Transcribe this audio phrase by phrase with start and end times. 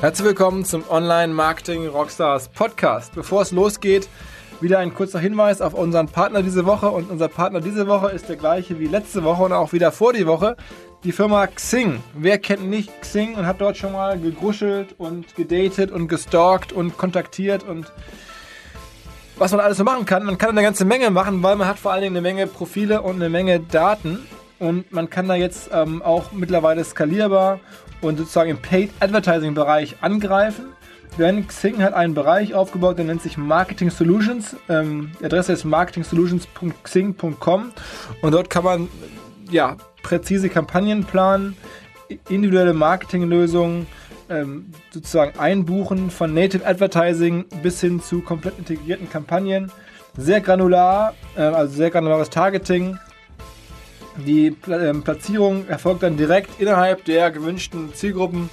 [0.00, 3.16] Herzlich willkommen zum Online Marketing Rockstars Podcast.
[3.16, 4.08] Bevor es losgeht,
[4.60, 6.88] wieder ein kurzer Hinweis auf unseren Partner diese Woche.
[6.88, 10.12] Und unser Partner diese Woche ist der gleiche wie letzte Woche und auch wieder vor
[10.12, 10.56] die Woche.
[11.02, 12.00] Die Firma Xing.
[12.14, 16.96] Wer kennt nicht Xing und hat dort schon mal gegruschelt und gedatet und gestalkt und
[16.96, 17.92] kontaktiert und
[19.36, 20.24] was man alles so machen kann.
[20.24, 23.02] Man kann eine ganze Menge machen, weil man hat vor allen Dingen eine Menge Profile
[23.02, 24.20] und eine Menge Daten.
[24.58, 27.60] Und man kann da jetzt ähm, auch mittlerweile skalierbar
[28.00, 30.72] und sozusagen im Paid Advertising Bereich angreifen.
[31.18, 34.56] Denn Xing hat einen Bereich aufgebaut, der nennt sich Marketing Solutions.
[34.68, 37.72] Ähm, die Adresse ist marketingsolutions.xing.com
[38.22, 38.88] und dort kann man
[39.50, 41.56] ja, präzise Kampagnen planen,
[42.28, 43.86] individuelle Marketinglösungen
[44.30, 49.72] ähm, sozusagen einbuchen, von Native Advertising bis hin zu komplett integrierten Kampagnen.
[50.16, 52.98] Sehr granular, äh, also sehr granulares Targeting.
[54.26, 58.50] Die Pla äh, Platzierung erfolgt dann direkt innerhalb der gewünschten Zielgruppen,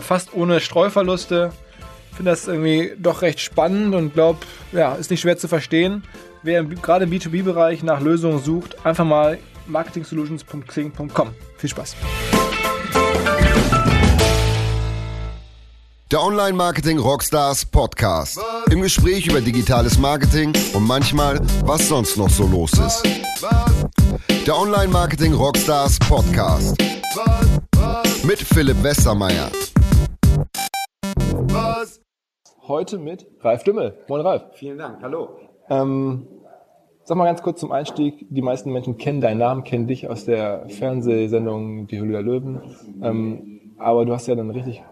[0.00, 1.52] fast ohne Streuverluste.
[2.10, 4.40] Ich finde das irgendwie doch recht spannend und glaube,
[4.72, 6.02] ja, ist nicht schwer zu verstehen.
[6.42, 11.30] Wer gerade im B2B-Bereich nach Lösungen sucht, einfach mal marketingsolutions.xing.com.
[11.56, 11.96] Viel Spaß!
[16.10, 18.40] Der Online Marketing Rockstars Podcast.
[18.72, 23.02] Im Gespräch über digitales Marketing und manchmal, was sonst noch so los ist.
[24.46, 26.78] Der Online Marketing Rockstars Podcast.
[28.24, 29.50] Mit Philipp Westermeier.
[32.66, 33.98] Heute mit Ralf Dümmel.
[34.08, 34.44] Moin Ralf.
[34.54, 35.02] Vielen Dank.
[35.02, 35.36] Hallo.
[35.68, 36.26] Ähm,
[37.04, 38.24] sag mal ganz kurz zum Einstieg.
[38.30, 42.62] Die meisten Menschen kennen deinen Namen, kennen dich aus der Fernsehsendung Die Höhle der Löwen.
[43.02, 44.82] Ähm, aber du hast ja einen richtig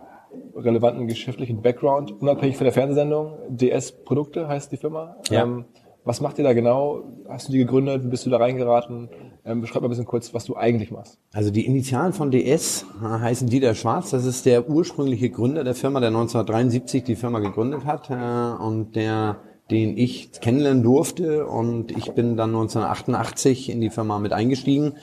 [0.54, 3.34] relevanten geschäftlichen Background, unabhängig von der Fernsehsendung.
[3.48, 5.16] DS Produkte heißt die Firma.
[5.30, 5.42] Ja.
[5.42, 5.64] Ähm,
[6.04, 7.02] was macht ihr da genau?
[7.28, 8.04] Hast du die gegründet?
[8.04, 9.08] Wie bist du da reingeraten?
[9.44, 11.18] Ähm, beschreib mal ein bisschen kurz, was du eigentlich machst.
[11.32, 14.10] Also die Initialen von DS heißen Dieter Schwarz.
[14.10, 18.94] Das ist der ursprüngliche Gründer der Firma, der 1973 die Firma gegründet hat äh, und
[18.94, 19.40] der
[19.70, 24.94] den ich kennenlernen durfte und ich bin dann 1988 in die Firma mit eingestiegen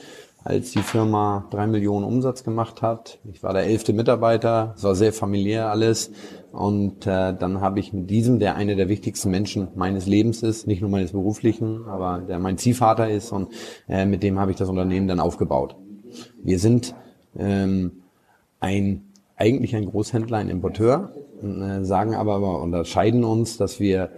[0.44, 3.18] als die Firma drei Millionen Umsatz gemacht hat.
[3.32, 6.12] Ich war der elfte Mitarbeiter, es war sehr familiär alles.
[6.52, 10.66] Und äh, dann habe ich mit diesem, der einer der wichtigsten Menschen meines Lebens ist,
[10.66, 13.48] nicht nur meines beruflichen, aber der mein Ziehvater ist, und
[13.88, 15.76] äh, mit dem habe ich das Unternehmen dann aufgebaut.
[16.42, 16.94] Wir sind
[17.36, 18.02] ähm,
[18.60, 19.06] ein
[19.36, 21.12] eigentlich ein Großhändler, ein Importeur,
[21.42, 24.10] äh, sagen aber, aber unterscheiden uns, dass wir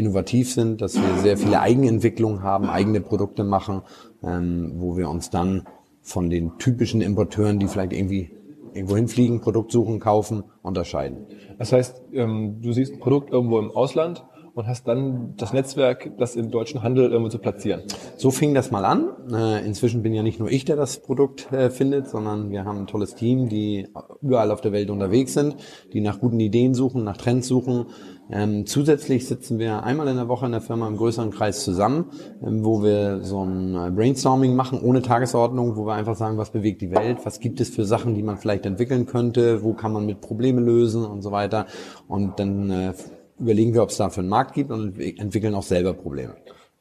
[0.00, 3.82] innovativ sind, dass wir sehr viele Eigenentwicklungen haben, eigene Produkte machen,
[4.22, 5.64] ähm, wo wir uns dann
[6.02, 8.30] von den typischen Importeuren, die vielleicht irgendwie
[8.74, 11.26] irgendwo hinfliegen, Produkt suchen, kaufen, unterscheiden.
[11.58, 14.24] Das heißt, ähm, du siehst ein Produkt irgendwo im Ausland
[14.60, 17.82] und hast dann das Netzwerk, das im deutschen Handel irgendwo zu platzieren.
[18.18, 19.08] So fing das mal an.
[19.32, 22.80] Äh, inzwischen bin ja nicht nur ich, der das Produkt äh, findet, sondern wir haben
[22.80, 23.88] ein tolles Team, die
[24.20, 25.56] überall auf der Welt unterwegs sind,
[25.94, 27.86] die nach guten Ideen suchen, nach Trends suchen.
[28.30, 32.10] Ähm, zusätzlich sitzen wir einmal in der Woche in der Firma im größeren Kreis zusammen,
[32.44, 36.50] ähm, wo wir so ein äh, Brainstorming machen ohne Tagesordnung, wo wir einfach sagen, was
[36.50, 39.92] bewegt die Welt, was gibt es für Sachen, die man vielleicht entwickeln könnte, wo kann
[39.92, 41.66] man mit Probleme lösen und so weiter.
[42.06, 42.92] Und dann
[43.40, 46.36] überlegen wir, ob es dafür einen Markt gibt und entwickeln auch selber Probleme.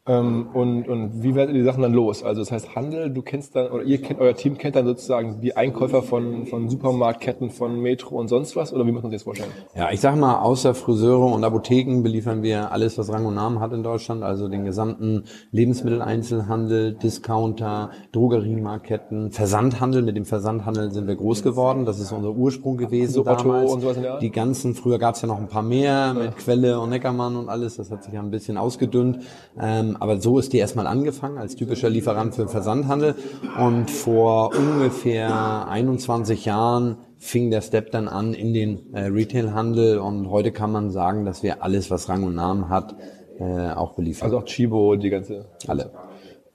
[0.09, 2.23] Ähm, und, und wie werdet ihr die Sachen dann los?
[2.23, 5.39] Also das heißt Handel, du kennst dann, oder ihr kennt, euer Team kennt dann sozusagen
[5.39, 8.73] die Einkäufer von, von Supermarktketten, von Metro und sonst was?
[8.73, 9.51] Oder wie muss man sich das vorstellen?
[9.75, 13.59] Ja, ich sag mal, außer Friseure und Apotheken beliefern wir alles, was Rang und Namen
[13.59, 20.01] hat in Deutschland, also den gesamten Lebensmitteleinzelhandel, Discounter, Drogeriemarketten, Versandhandel.
[20.01, 21.85] Mit dem Versandhandel sind wir groß geworden.
[21.85, 23.71] Das ist unser Ursprung gewesen So damals.
[23.71, 24.23] und sowas in der Art?
[24.23, 27.47] Die ganzen, früher gab es ja noch ein paar mehr mit Quelle und Neckermann und
[27.47, 27.77] alles.
[27.77, 29.19] Das hat sich ja ein bisschen ausgedünnt.
[29.59, 33.15] Ähm, aber so ist die erstmal angefangen als typischer Lieferant für den Versandhandel.
[33.59, 39.99] Und vor ungefähr 21 Jahren fing der Step dann an in den äh, Retailhandel.
[39.99, 42.95] Und heute kann man sagen, dass wir alles, was Rang und Namen hat,
[43.39, 44.25] äh, auch beliefern.
[44.25, 45.45] Also auch Chibo, die ganze.
[45.67, 45.91] alle.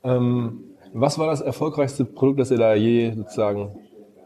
[0.03, 0.60] Ähm,
[0.93, 3.77] was war das erfolgreichste Produkt, das ihr da je sozusagen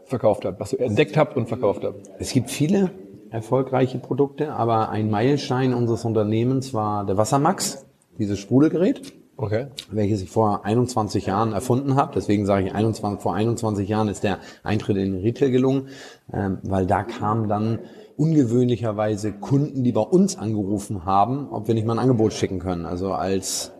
[0.05, 2.09] verkauft habt, was ihr entdeckt habt und verkauft habt?
[2.19, 2.91] Es gibt viele
[3.31, 7.85] erfolgreiche Produkte, aber ein Meilenstein unseres Unternehmens war der Wassermax,
[8.19, 9.13] dieses Sprudelgerät.
[9.41, 9.67] Okay.
[9.89, 12.11] welches ich vor 21 Jahren erfunden habe.
[12.13, 15.87] Deswegen sage ich 21, vor 21 Jahren ist der Eintritt in den Retail gelungen,
[16.33, 17.79] ähm, weil da kamen dann
[18.17, 22.85] ungewöhnlicherweise Kunden, die bei uns angerufen haben, ob wir nicht mal ein Angebot schicken können.
[22.85, 23.71] Also als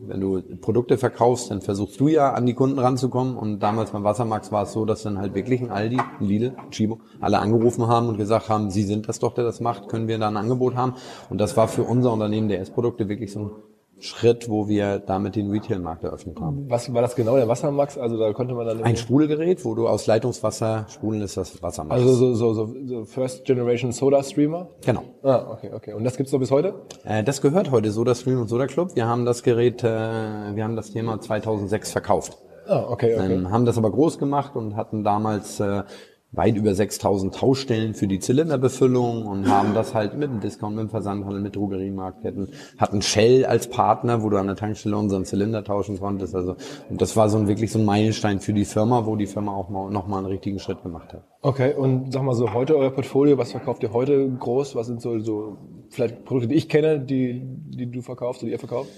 [0.00, 3.38] wenn du Produkte verkaufst, dann versuchst du ja an die Kunden ranzukommen.
[3.38, 6.54] Und damals beim Wassermax war es so, dass dann halt wirklich ein Aldi, ein Lidl,
[6.58, 9.88] ein Chibo alle angerufen haben und gesagt haben, sie sind das doch, der das macht,
[9.88, 10.94] können wir da ein Angebot haben.
[11.30, 13.50] Und das war für unser Unternehmen der S-Produkte wirklich so ein
[13.98, 16.68] Schritt, wo wir damit den Retail-Markt eröffnet haben.
[16.68, 17.96] Was war das genau, der Wassermax?
[17.96, 18.82] Also da konnte man dann...
[18.82, 22.02] Ein Sprudelgerät, wo du aus Leitungswasser sprudeln ist das Wasser machst.
[22.02, 24.68] Also so, so, so, so First Generation Soda Streamer?
[24.84, 25.02] Genau.
[25.22, 25.94] Ah, okay, okay.
[25.94, 26.74] Und das gibt's noch bis heute?
[27.04, 28.94] Äh, das gehört heute Soda Stream und Soda Club.
[28.94, 32.38] Wir haben das Gerät, äh, wir haben das Thema 2006 verkauft.
[32.66, 33.32] Ah, okay, okay.
[33.32, 35.84] Ähm, haben das aber groß gemacht und hatten damals äh,
[36.32, 40.84] weit über 6000 Tauschstellen für die Zylinderbefüllung und haben das halt mit dem Discount, mit
[40.84, 45.64] dem Versandhandel, mit Drogeriemarktketten, hatten Shell als Partner, wo du an der Tankstelle unseren Zylinder
[45.64, 46.34] tauschen konntest.
[46.34, 46.56] Also
[46.90, 49.52] und das war so ein, wirklich so ein Meilenstein für die Firma, wo die Firma
[49.52, 51.24] auch mal, noch mal einen richtigen Schritt gemacht hat.
[51.40, 54.74] Okay, und sag mal so, heute euer Portfolio, was verkauft ihr heute groß?
[54.74, 55.56] Was sind so, so
[55.90, 58.90] vielleicht Produkte, die ich kenne, die, die du verkaufst oder ihr verkauft?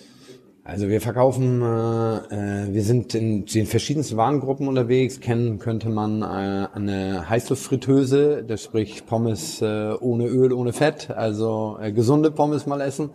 [0.68, 5.18] Also wir verkaufen, äh, äh, wir sind in den verschiedensten Warengruppen unterwegs.
[5.18, 11.78] Kennen könnte man äh, eine Heißluftfritteuse, das sprich Pommes äh, ohne Öl, ohne Fett, also
[11.80, 13.08] äh, gesunde Pommes mal essen.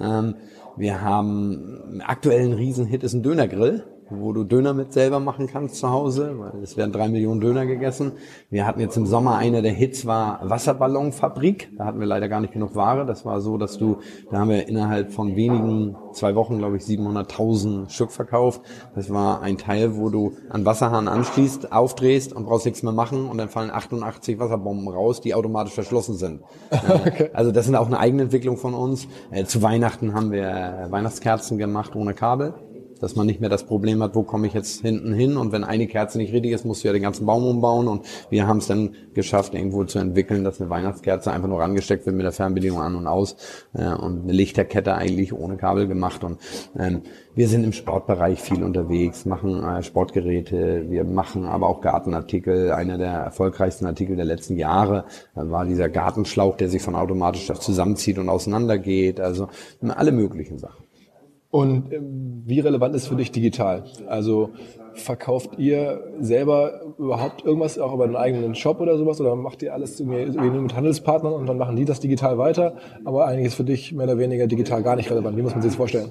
[0.00, 0.36] Ähm,
[0.78, 5.76] wir haben einen aktuellen Riesenhit ist ein Dönergrill wo du Döner mit selber machen kannst
[5.76, 8.12] zu Hause, weil es werden drei Millionen Döner gegessen.
[8.50, 11.70] Wir hatten jetzt im Sommer einer der Hits war Wasserballonfabrik.
[11.76, 13.06] Da hatten wir leider gar nicht genug Ware.
[13.06, 13.98] Das war so, dass du,
[14.30, 18.60] da haben wir innerhalb von wenigen, zwei Wochen, glaube ich, 700.000 Stück verkauft.
[18.94, 23.26] Das war ein Teil, wo du an Wasserhahn anschließt, aufdrehst und brauchst nichts mehr machen
[23.26, 26.42] und dann fallen 88 Wasserbomben raus, die automatisch verschlossen sind.
[26.88, 27.30] okay.
[27.32, 29.08] Also das sind auch eine eigene Entwicklung von uns.
[29.30, 32.54] Äh, zu Weihnachten haben wir Weihnachtskerzen gemacht ohne Kabel
[33.04, 35.62] dass man nicht mehr das Problem hat, wo komme ich jetzt hinten hin und wenn
[35.62, 38.58] eine Kerze nicht richtig ist, musst du ja den ganzen Baum umbauen und wir haben
[38.58, 42.32] es dann geschafft, irgendwo zu entwickeln, dass eine Weihnachtskerze einfach nur angesteckt wird mit der
[42.32, 43.36] Fernbedienung an und aus
[43.74, 46.38] äh, und eine Lichterkette eigentlich ohne Kabel gemacht und
[46.78, 47.02] ähm,
[47.34, 52.70] wir sind im Sportbereich viel unterwegs, machen äh, Sportgeräte, wir machen aber auch Gartenartikel.
[52.70, 55.04] Einer der erfolgreichsten Artikel der letzten Jahre
[55.34, 59.20] äh, war dieser Gartenschlauch, der sich von automatisch zusammenzieht und auseinandergeht.
[59.20, 59.48] Also
[59.82, 60.83] alle möglichen Sachen.
[61.54, 63.84] Und äh, wie relevant ist für dich digital?
[64.08, 64.50] Also
[64.94, 69.72] verkauft ihr selber überhaupt irgendwas auch über einen eigenen Shop oder sowas oder macht ihr
[69.72, 72.74] alles irgendwie mit Handelspartnern und dann machen die das digital weiter?
[73.04, 75.36] Aber eigentlich ist für dich mehr oder weniger digital gar nicht relevant.
[75.36, 76.10] Wie muss man sich das vorstellen?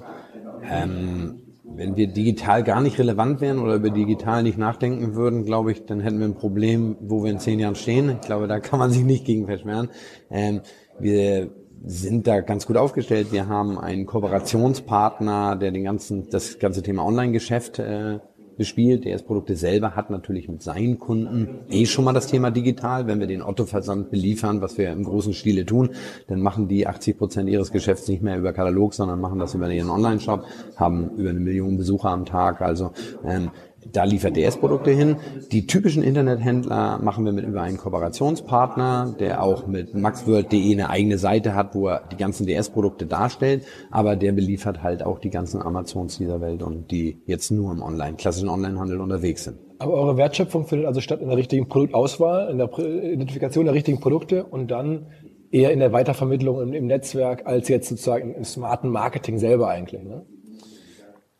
[0.72, 1.42] Ähm,
[1.76, 5.84] wenn wir digital gar nicht relevant wären oder über digital nicht nachdenken würden, glaube ich,
[5.84, 8.08] dann hätten wir ein Problem, wo wir in zehn Jahren stehen.
[8.08, 9.90] Ich glaube, da kann man sich nicht gegen verschweren.
[10.30, 10.62] Ähm,
[10.98, 11.50] wir
[11.86, 13.32] sind da ganz gut aufgestellt.
[13.32, 18.20] Wir haben einen Kooperationspartner, der den ganzen, das ganze Thema Online-Geschäft äh,
[18.56, 19.04] bespielt.
[19.04, 23.06] Der Produkte selber hat natürlich mit seinen Kunden eh schon mal das Thema digital.
[23.06, 25.90] Wenn wir den Otto-Versand beliefern, was wir im großen Stile tun,
[26.28, 29.70] dann machen die 80 Prozent ihres Geschäfts nicht mehr über Katalog, sondern machen das über
[29.70, 30.44] ihren Online-Shop,
[30.76, 32.62] haben über eine Million Besucher am Tag.
[32.62, 32.92] Also
[33.24, 33.50] ähm,
[33.92, 35.16] da liefert DS-Produkte hin.
[35.52, 41.18] Die typischen Internethändler machen wir mit über einen Kooperationspartner, der auch mit maxworld.de eine eigene
[41.18, 45.62] Seite hat, wo er die ganzen DS-Produkte darstellt, aber der beliefert halt auch die ganzen
[45.62, 49.58] Amazons dieser Welt und die jetzt nur im Online, klassischen Onlinehandel unterwegs sind.
[49.78, 54.00] Aber eure Wertschöpfung findet also statt in der richtigen Produktauswahl, in der Identifikation der richtigen
[54.00, 55.06] Produkte und dann
[55.50, 60.02] eher in der Weitervermittlung im, im Netzwerk als jetzt sozusagen im smarten Marketing selber eigentlich.
[60.02, 60.26] Ne?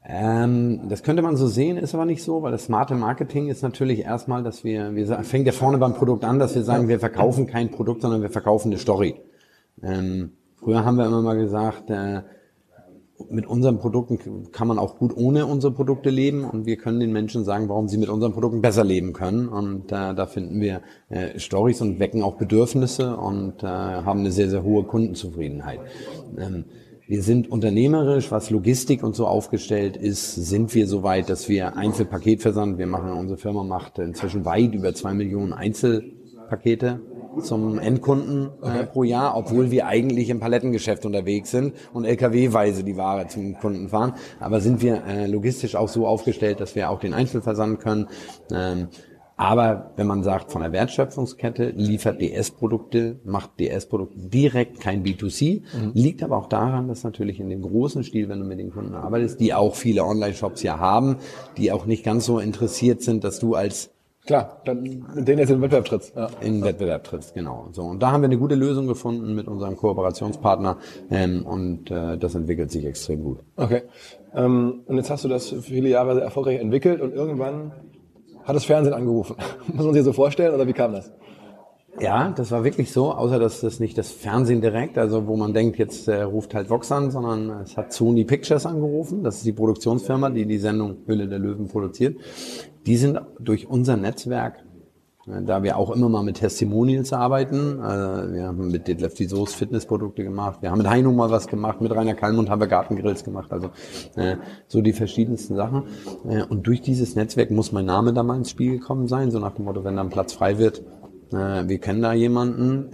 [0.06, 3.62] Ähm, das könnte man so sehen, ist aber nicht so, weil das smarte Marketing ist
[3.62, 7.00] natürlich erstmal, dass wir, wir fängt ja vorne beim Produkt an, dass wir sagen, wir
[7.00, 9.14] verkaufen kein Produkt, sondern wir verkaufen eine Story.
[9.82, 12.20] Ähm, früher haben wir immer mal gesagt, äh,
[13.30, 17.12] mit unseren Produkten kann man auch gut ohne unsere Produkte leben und wir können den
[17.12, 19.48] Menschen sagen, warum sie mit unseren Produkten besser leben können.
[19.48, 24.32] Und äh, da finden wir äh, Stories und wecken auch Bedürfnisse und äh, haben eine
[24.32, 25.80] sehr, sehr hohe Kundenzufriedenheit.
[26.36, 26.64] Ähm,
[27.06, 31.76] wir sind unternehmerisch, was Logistik und so aufgestellt ist, sind wir so weit, dass wir
[31.76, 37.00] Einzelpaketversand, wir machen, unsere Firma macht inzwischen weit über zwei Millionen Einzelpakete
[37.42, 42.96] zum Endkunden äh, pro Jahr, obwohl wir eigentlich im Palettengeschäft unterwegs sind und LKW-weise die
[42.96, 44.14] Ware zum Kunden fahren.
[44.40, 48.06] Aber sind wir äh, logistisch auch so aufgestellt, dass wir auch den Einzelversand können.
[48.50, 48.88] Ähm,
[49.36, 55.90] aber wenn man sagt, von der Wertschöpfungskette liefert DS-Produkte, macht DS-Produkte direkt kein B2C, mhm.
[55.94, 58.94] liegt aber auch daran, dass natürlich in dem großen Stil, wenn du mit den Kunden
[58.94, 61.16] arbeitest, die auch viele Online-Shops ja haben,
[61.56, 63.90] die auch nicht ganz so interessiert sind, dass du als
[64.26, 66.16] Klar, dann mit denen jetzt in den Wettbewerb trittst.
[66.16, 66.30] Ja.
[66.40, 67.68] In den Wettbewerb trittst, genau.
[67.72, 70.78] So und da haben wir eine gute Lösung gefunden mit unserem Kooperationspartner
[71.10, 73.40] ähm, und äh, das entwickelt sich extrem gut.
[73.56, 73.82] Okay.
[74.34, 77.72] Ähm, und jetzt hast du das viele Jahre erfolgreich entwickelt und irgendwann
[78.44, 79.36] hat das Fernsehen angerufen.
[79.72, 81.12] Muss man sich so vorstellen oder wie kam das?
[82.00, 85.54] Ja, das war wirklich so, außer dass das nicht das Fernsehen direkt, also wo man
[85.54, 89.22] denkt, jetzt äh, ruft halt Vox an, sondern es hat Sony Pictures angerufen.
[89.22, 92.18] Das ist die Produktionsfirma, die die Sendung Höhle der Löwen produziert.
[92.84, 94.64] Die sind durch unser Netzwerk
[95.26, 97.78] da wir auch immer mal mit Testimonials arbeiten.
[97.78, 100.60] Äh, wir haben mit Detlef die Soße Fitnessprodukte gemacht.
[100.60, 101.80] Wir haben mit Heino mal was gemacht.
[101.80, 103.50] Mit Rainer Kalmund haben wir Gartengrills gemacht.
[103.50, 103.70] Also
[104.16, 104.36] äh,
[104.68, 105.84] so die verschiedensten Sachen.
[106.48, 109.30] Und durch dieses Netzwerk muss mein Name da mal ins Spiel gekommen sein.
[109.30, 110.82] So nach dem Motto, wenn da ein Platz frei wird,
[111.30, 112.90] wir kennen da jemanden.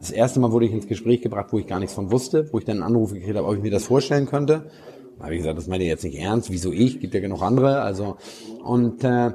[0.00, 2.58] Das erste Mal wurde ich ins Gespräch gebracht, wo ich gar nichts von wusste, wo
[2.58, 4.70] ich dann einen Anruf gekriegt habe, ob ich mir das vorstellen könnte.
[5.18, 6.50] Da habe ich gesagt, das meine ich jetzt nicht ernst.
[6.50, 7.00] Wieso ich?
[7.00, 7.80] Gibt ja genug andere.
[7.80, 8.16] Also
[8.64, 9.32] und äh,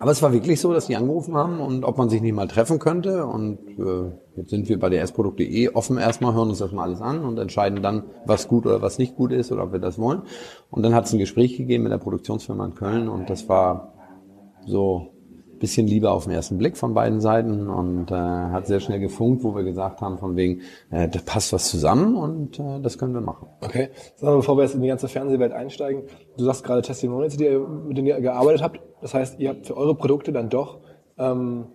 [0.00, 2.48] aber es war wirklich so, dass die angerufen haben und ob man sich nicht mal
[2.48, 3.26] treffen könnte.
[3.26, 7.22] Und äh, jetzt sind wir bei dsprodukt.de offen erstmal, hören uns das mal alles an
[7.22, 10.22] und entscheiden dann, was gut oder was nicht gut ist oder ob wir das wollen.
[10.70, 13.92] Und dann hat es ein Gespräch gegeben mit der Produktionsfirma in Köln und das war
[14.64, 15.09] so
[15.60, 19.44] bisschen Liebe auf den ersten Blick von beiden Seiten und äh, hat sehr schnell gefunkt,
[19.44, 23.14] wo wir gesagt haben, von wegen, äh, da passt was zusammen und äh, das können
[23.14, 23.46] wir machen.
[23.60, 23.90] Okay.
[24.18, 26.02] Wir, bevor wir jetzt in die ganze Fernsehwelt einsteigen,
[26.36, 28.80] du sagst gerade Testimonials, die ihr, mit denen ihr gearbeitet habt.
[29.00, 30.80] Das heißt, ihr habt für eure Produkte dann doch
[31.18, 31.66] ähm,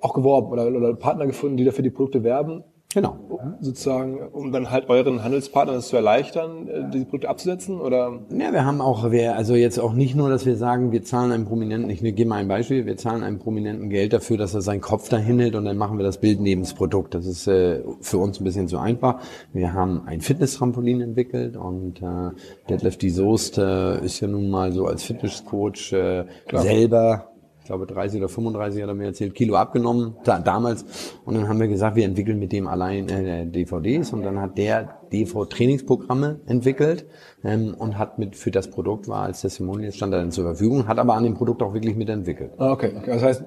[0.00, 2.64] auch geworben oder, oder Partner gefunden, die dafür die Produkte werben.
[2.94, 3.16] Genau.
[3.60, 8.20] Sozusagen, um dann halt euren Handelspartnern es zu erleichtern, äh, diese Produkte abzusetzen, oder?
[8.30, 11.32] Ja, wir haben auch, wir, also jetzt auch nicht nur, dass wir sagen, wir zahlen
[11.32, 14.60] einem Prominenten, ich gebe mal ein Beispiel, wir zahlen einem Prominenten Geld dafür, dass er
[14.60, 17.14] seinen Kopf dahin hält und dann machen wir das Bild neben das Produkt.
[17.14, 19.20] Das ist äh, für uns ein bisschen zu einfach.
[19.52, 22.30] Wir haben ein Fitness-Trampolin entwickelt und äh,
[22.68, 27.31] Detlef die Soest äh, ist ja nun mal so als Fitnesscoach äh, selber
[27.62, 30.84] ich glaube 30 oder 35 hat er mir erzählt, Kilo abgenommen da, damals.
[31.24, 34.58] Und dann haben wir gesagt, wir entwickeln mit dem allein äh, DVDs und dann hat
[34.58, 37.06] der DV-Trainingsprogramme entwickelt
[37.44, 40.88] ähm, und hat mit für das Produkt war als Testimonial stand er dann zur Verfügung,
[40.88, 42.50] hat aber an dem Produkt auch wirklich mitentwickelt.
[42.58, 43.10] Ah, okay, okay.
[43.12, 43.44] Das heißt,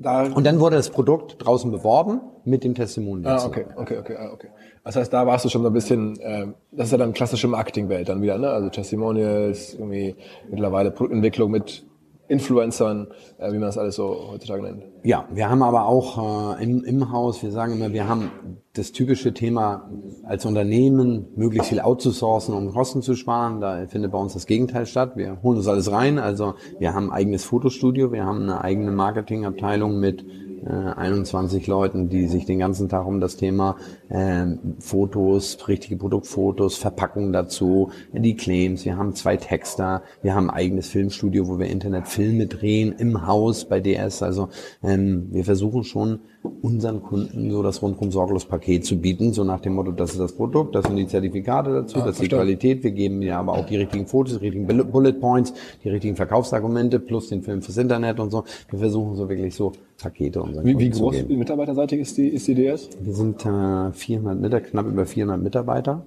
[0.00, 3.38] da und dann wurde das Produkt draußen beworben mit dem Testimonial.
[3.38, 4.48] Ah, okay, okay, okay, ah, okay.
[4.84, 7.46] Das heißt, da warst du schon so ein bisschen, äh, das ist ja dann klassische
[7.46, 8.48] Marketingwelt dann wieder, ne?
[8.48, 10.16] Also Testimonials, irgendwie
[10.48, 11.84] mittlerweile Produktentwicklung mit
[12.28, 13.08] Influencern,
[13.38, 14.84] äh, wie man das alles so heutzutage nennt.
[15.02, 18.30] Ja, wir haben aber auch äh, im, im Haus, wir sagen immer, wir haben
[18.74, 19.90] das typische Thema
[20.24, 23.60] als Unternehmen möglichst viel outzusourcen, um Kosten zu sparen.
[23.60, 25.12] Da findet bei uns das Gegenteil statt.
[25.16, 26.18] Wir holen uns alles rein.
[26.18, 30.24] Also wir haben ein eigenes Fotostudio, wir haben eine eigene Marketingabteilung mit
[30.66, 33.76] 21 äh, Leuten, die sich den ganzen Tag um das Thema
[34.08, 34.46] äh,
[34.78, 38.84] Fotos, richtige Produktfotos, Verpackungen dazu, die Claims.
[38.84, 43.66] Wir haben zwei Texter, wir haben ein eigenes Filmstudio, wo wir Internetfilme drehen im Haus
[43.66, 44.22] bei DS.
[44.22, 44.48] Also
[44.82, 46.20] ähm, wir versuchen schon
[46.62, 50.20] unseren Kunden so das rundum sorglos Paket zu bieten, so nach dem Motto, das ist
[50.20, 53.40] das Produkt, das sind die Zertifikate dazu, ah, das ist die Qualität, wir geben ja
[53.40, 55.52] aber auch die richtigen Fotos, die richtigen Bullet Points,
[55.82, 58.44] die richtigen Verkaufsargumente plus den Film fürs Internet und so.
[58.70, 62.54] Wir versuchen so wirklich so Pakete unseren Wie, wie groß mitarbeiterseitig ist die, ist die
[62.54, 62.88] DS?
[63.00, 66.04] Wir sind äh, 400 Mitarbeiter, knapp über 400 Mitarbeiter.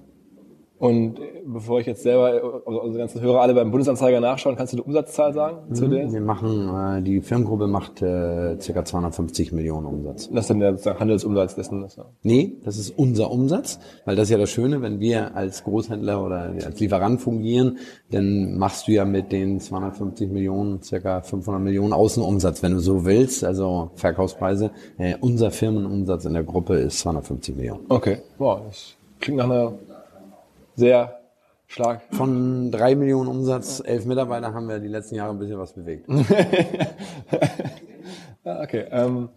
[0.82, 4.78] Und bevor ich jetzt selber, also unsere ganzen Hörer alle beim Bundesanzeiger nachschauen, kannst du
[4.78, 8.84] die Umsatzzahl sagen zu mhm, Wir machen, äh, die Firmengruppe macht äh, ca.
[8.84, 10.28] 250 Millionen Umsatz.
[10.30, 11.82] Das ist dann der Handelsumsatz dessen?
[11.82, 12.06] Das, ja.
[12.24, 16.20] Nee, das ist unser Umsatz, weil das ist ja das Schöne, wenn wir als Großhändler
[16.20, 17.78] oder als Lieferant fungieren,
[18.10, 21.20] dann machst du ja mit den 250 Millionen ca.
[21.20, 24.72] 500 Millionen Außenumsatz, wenn du so willst, also Verkaufspreise.
[24.98, 27.84] Äh, unser Firmenumsatz in der Gruppe ist 250 Millionen.
[27.88, 29.74] Okay, wow, das klingt nach einer
[30.74, 31.20] sehr
[31.66, 32.02] stark.
[32.12, 36.06] Von drei Millionen Umsatz, elf Mitarbeiter haben wir die letzten Jahre ein bisschen was bewegt.
[38.44, 38.86] okay.
[38.90, 39.30] Ähm,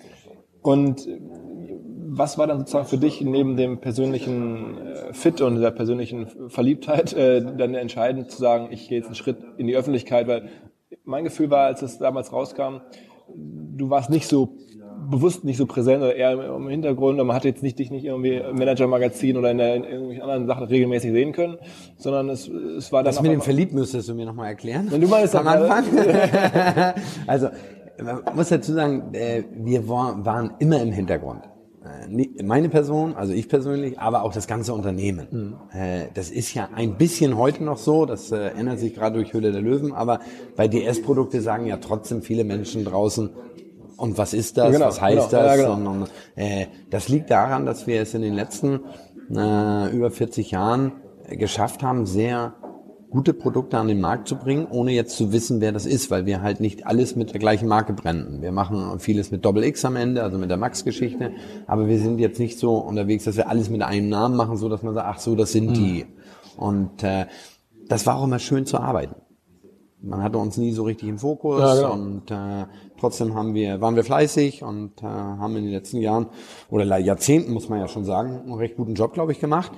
[0.62, 1.08] und
[2.08, 7.14] was war dann sozusagen für dich neben dem persönlichen äh, Fit und der persönlichen Verliebtheit
[7.14, 10.28] äh, dann entscheidend zu sagen, ich gehe jetzt einen Schritt in die Öffentlichkeit?
[10.28, 10.50] Weil
[11.04, 12.82] mein Gefühl war, als es damals rauskam,
[13.28, 14.58] du warst nicht so
[15.10, 17.20] bewusst nicht so präsent oder eher im Hintergrund.
[17.20, 20.24] Und man hat jetzt nicht dich nicht irgendwie im Manager-Magazin oder in, der, in irgendwelchen
[20.24, 21.58] anderen Sachen regelmäßig sehen können,
[21.98, 23.14] sondern es, es war dann.
[23.14, 24.88] Das mit dem Verliebt müsstest du mir nochmal erklären.
[24.90, 25.86] Wenn du meinst, am Anfang.
[27.28, 27.50] also,
[28.04, 31.42] man muss dazu sagen, äh, wir waren immer im Hintergrund
[31.86, 35.28] äh, meine Person, also ich persönlich, aber auch das ganze Unternehmen.
[35.32, 35.56] Mhm.
[36.14, 39.62] Das ist ja ein bisschen heute noch so, das ändert sich gerade durch Höhle der
[39.62, 40.20] Löwen, aber
[40.56, 43.30] bei DS-Produkte sagen ja trotzdem viele Menschen draußen,
[43.98, 44.72] und was ist das?
[44.72, 45.58] Genau, was heißt genau, das?
[45.58, 45.92] Ja, genau.
[45.92, 48.82] und, und, äh, das liegt daran, dass wir es in den letzten
[49.34, 50.94] äh, über 40 Jahren
[51.30, 52.56] geschafft haben, sehr
[53.10, 56.26] gute Produkte an den Markt zu bringen, ohne jetzt zu wissen, wer das ist, weil
[56.26, 58.42] wir halt nicht alles mit der gleichen Marke brennen.
[58.42, 61.32] Wir machen vieles mit Doppel X am Ende, also mit der Max-Geschichte,
[61.66, 64.68] aber wir sind jetzt nicht so unterwegs, dass wir alles mit einem Namen machen, so
[64.68, 65.74] dass man sagt, ach so, das sind mhm.
[65.74, 66.06] die.
[66.58, 67.28] Und äh,
[67.88, 69.16] das war auch immer schön zu arbeiten
[70.06, 71.94] man hatte uns nie so richtig im Fokus ja, genau.
[71.94, 72.66] und äh,
[73.00, 76.28] trotzdem haben wir, waren wir fleißig und äh, haben in den letzten Jahren
[76.70, 79.72] oder Jahrzehnten, muss man ja schon sagen, einen recht guten Job, glaube ich, gemacht.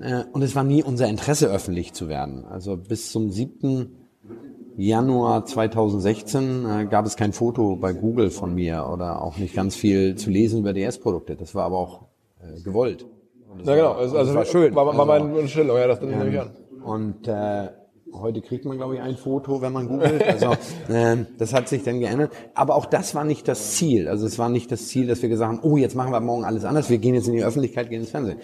[0.00, 2.44] Äh, und es war nie unser Interesse, öffentlich zu werden.
[2.44, 3.96] Also bis zum siebten
[4.76, 9.74] Januar 2016 äh, gab es kein Foto bei Google von mir oder auch nicht ganz
[9.74, 11.34] viel zu lesen über DS-Produkte.
[11.34, 12.02] Das war aber auch
[12.40, 13.04] äh, gewollt.
[13.64, 13.92] Ja, genau.
[13.92, 14.74] Also, also war schön.
[14.74, 16.50] War, war also, meine Stellung, ja, das nehme ich an.
[16.84, 17.68] Und äh,
[18.12, 20.22] heute kriegt man, glaube ich, ein Foto, wenn man googelt.
[20.22, 20.52] Also
[20.88, 22.32] äh, das hat sich dann geändert.
[22.54, 24.08] Aber auch das war nicht das Ziel.
[24.08, 26.44] Also es war nicht das Ziel, dass wir gesagt haben, oh, jetzt machen wir morgen
[26.44, 26.90] alles anders.
[26.90, 28.38] Wir gehen jetzt in die Öffentlichkeit, gehen ins Fernsehen.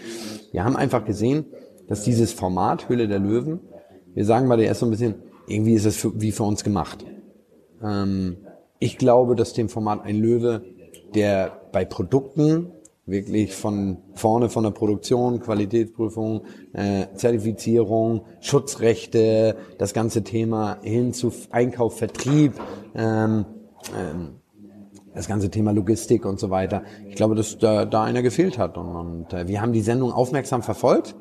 [0.53, 1.47] Wir haben einfach gesehen,
[1.89, 3.61] dass dieses Format Hülle der Löwen,
[4.15, 5.15] wir sagen bei der erst so ein bisschen,
[5.47, 7.05] irgendwie ist es für, wie für uns gemacht.
[7.83, 8.39] Ähm,
[8.79, 10.63] ich glaube, dass dem Format ein Löwe,
[11.15, 12.73] der bei Produkten
[13.07, 16.43] wirklich von vorne von der Produktion, Qualitätsprüfung,
[16.73, 22.55] äh, Zertifizierung, Schutzrechte, das ganze Thema hin zu Einkauf, Vertrieb,
[22.95, 23.45] ähm,
[23.99, 24.37] ähm,
[25.15, 26.83] das ganze Thema Logistik und so weiter.
[27.09, 28.77] Ich glaube, dass da, da einer gefehlt hat.
[28.77, 31.15] Und, und äh, wir haben die Sendung aufmerksam verfolgt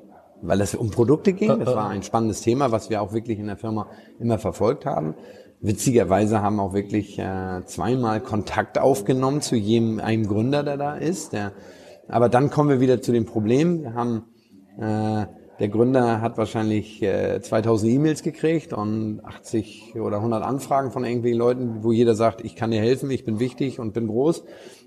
[0.44, 1.60] weil es um Produkte ging.
[1.60, 3.88] Das war ein spannendes Thema, was wir auch wirklich in der Firma
[4.20, 5.16] immer verfolgt haben.
[5.64, 11.32] Witzigerweise haben auch wirklich äh, zweimal Kontakt aufgenommen zu jedem einem Gründer, der da ist.
[11.32, 11.54] Der,
[12.10, 13.82] aber dann kommen wir wieder zu dem Problem.
[13.82, 14.24] Wir haben
[14.78, 15.26] äh,
[15.60, 21.40] der Gründer hat wahrscheinlich äh, 2000 E-Mails gekriegt und 80 oder 100 Anfragen von irgendwelchen
[21.40, 24.44] Leuten, wo jeder sagt, ich kann dir helfen, ich bin wichtig und bin groß.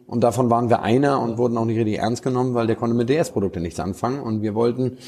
[0.07, 2.95] Und davon waren wir einer und wurden auch nicht richtig ernst genommen, weil der konnte
[2.95, 4.21] mit DS-Produkte nichts anfangen.
[4.21, 4.99] Und wir wollten,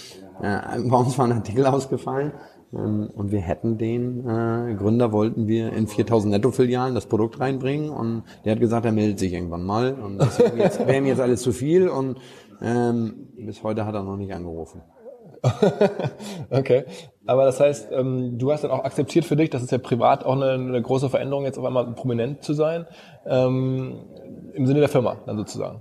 [0.41, 2.33] äh, bei uns war ein Artikel ausgefallen
[2.71, 7.89] und wir hätten den äh, Gründer, wollten wir in 4000 Netto-Filialen das Produkt reinbringen.
[7.89, 9.95] Und der hat gesagt, er meldet sich irgendwann mal.
[9.95, 11.89] Und das wäre ihm jetzt alles zu viel.
[11.89, 12.19] Und
[12.61, 14.83] ähm, bis heute hat er noch nicht angerufen.
[16.51, 16.85] okay.
[17.27, 20.25] Aber das heißt, ähm, du hast dann auch akzeptiert für dich, das ist ja privat
[20.25, 22.87] auch eine, eine große Veränderung, jetzt auf einmal prominent zu sein.
[23.27, 23.99] Ähm,
[24.55, 25.81] Im Sinne der Firma, dann sozusagen.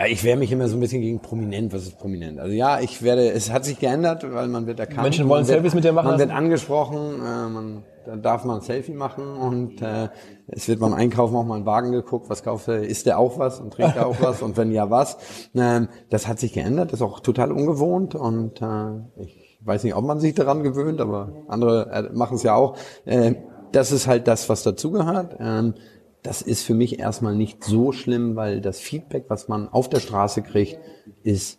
[0.00, 1.74] Ja, ich wehre mich immer so ein bisschen gegen prominent.
[1.74, 2.40] Was ist prominent?
[2.40, 5.02] Also ja, ich werde, es hat sich geändert, weil man wird erkannt.
[5.02, 6.06] Menschen wollen wird, Selfies mit dir machen.
[6.06, 6.28] Man lassen?
[6.30, 10.08] wird angesprochen, äh, man, da darf man ein Selfie machen und äh,
[10.46, 13.38] es wird beim Einkaufen auch mal ein Wagen geguckt, was kauft er, isst er auch
[13.38, 15.18] was und trinkt er auch was und wenn ja was.
[15.54, 19.94] Ähm, das hat sich geändert, das ist auch total ungewohnt und äh, ich weiß nicht,
[19.94, 22.78] ob man sich daran gewöhnt, aber andere äh, machen es ja auch.
[23.04, 23.34] Äh,
[23.72, 25.36] das ist halt das, was dazugehört.
[25.38, 25.74] Ähm,
[26.22, 30.00] das ist für mich erstmal nicht so schlimm, weil das Feedback, was man auf der
[30.00, 30.78] Straße kriegt,
[31.22, 31.58] ist,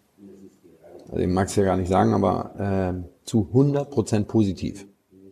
[1.10, 4.88] also ich mag es ja gar nicht sagen, aber äh, zu 100% positiv.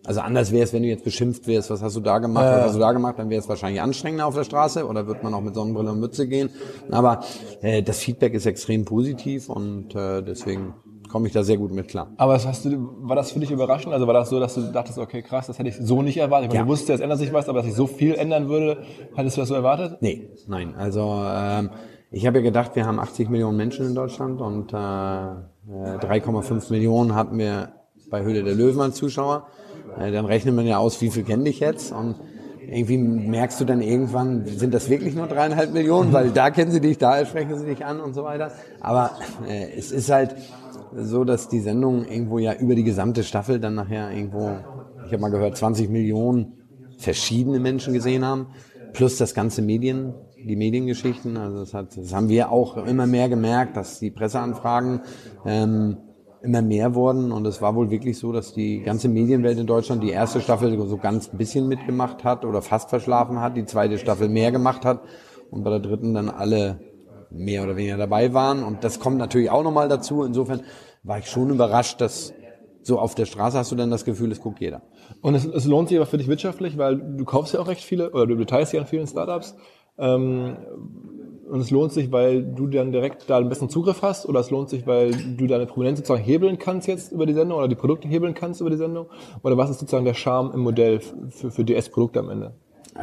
[0.06, 2.64] Also anders wäre es, wenn du jetzt beschimpft wärst, was hast du da gemacht, was
[2.64, 5.34] hast du da gemacht, dann wäre es wahrscheinlich anstrengender auf der Straße oder wird man
[5.34, 6.50] auch mit Sonnenbrille und Mütze gehen.
[6.90, 7.24] Aber
[7.62, 10.74] äh, das Feedback ist extrem positiv und äh, deswegen
[11.10, 12.12] komme ich da sehr gut mit klar.
[12.18, 13.94] Aber was hast du, war das für dich überraschend?
[13.94, 16.52] Also war das so, dass du dachtest, okay, krass, das hätte ich so nicht erwartet.
[16.52, 16.64] Ich ja.
[16.64, 18.84] Du wusstest, es ändert sich was, aber dass sich so viel ändern würde,
[19.18, 19.98] hattest du das so erwartet?
[20.02, 20.76] Nee, nein.
[20.76, 21.72] Also ähm,
[22.12, 26.74] ich habe ja gedacht, wir haben 80 Millionen Menschen in Deutschland und äh, 3,5 äh,
[26.74, 27.74] Millionen hatten wir
[28.10, 29.48] bei Höhle der Löwen als Zuschauer.
[30.00, 32.16] Äh, dann rechnet man ja aus, wie viel kenne ich jetzt und
[32.72, 36.82] irgendwie merkst du dann irgendwann, sind das wirklich nur dreieinhalb Millionen, weil da kennen sie
[36.82, 38.52] dich, da sprechen sie dich an und so weiter.
[38.80, 39.12] Aber
[39.48, 40.36] äh, es ist halt,
[40.96, 44.58] so, dass die Sendung irgendwo ja über die gesamte Staffel dann nachher irgendwo,
[45.06, 46.54] ich habe mal gehört, 20 Millionen
[46.98, 48.48] verschiedene Menschen gesehen haben,
[48.94, 51.38] plus das ganze Medien, die Mediengeschichten.
[51.38, 55.02] Also das, hat, das haben wir auch immer mehr gemerkt, dass die Presseanfragen
[55.46, 55.98] ähm,
[56.42, 60.04] immer mehr wurden und es war wohl wirklich so, dass die ganze Medienwelt in Deutschland
[60.04, 63.98] die erste Staffel so ganz ein bisschen mitgemacht hat oder fast verschlafen hat, die zweite
[63.98, 65.02] Staffel mehr gemacht hat
[65.52, 66.80] und bei der dritten dann alle
[67.32, 68.64] mehr oder weniger dabei waren.
[68.64, 70.24] Und das kommt natürlich auch nochmal dazu.
[70.24, 70.62] Insofern
[71.04, 72.34] war ich schon überrascht, dass
[72.82, 74.82] so auf der Straße hast du dann das Gefühl, es guckt jeder.
[75.22, 77.84] Und es, es lohnt sich aber für dich wirtschaftlich, weil du kaufst ja auch recht
[77.84, 79.56] viele oder du beteiligst ja an vielen Startups.
[79.98, 80.58] Ähm,
[81.50, 84.52] und es lohnt sich, weil du dann direkt da einen besseren Zugriff hast oder es
[84.52, 87.76] lohnt sich, weil du deine Prominenz sozusagen hebeln kannst jetzt über die Sendung oder die
[87.76, 89.08] Produkte hebeln kannst über die Sendung?
[89.42, 92.54] Oder was ist sozusagen der Charme im Modell für, für DS-Produkte am Ende?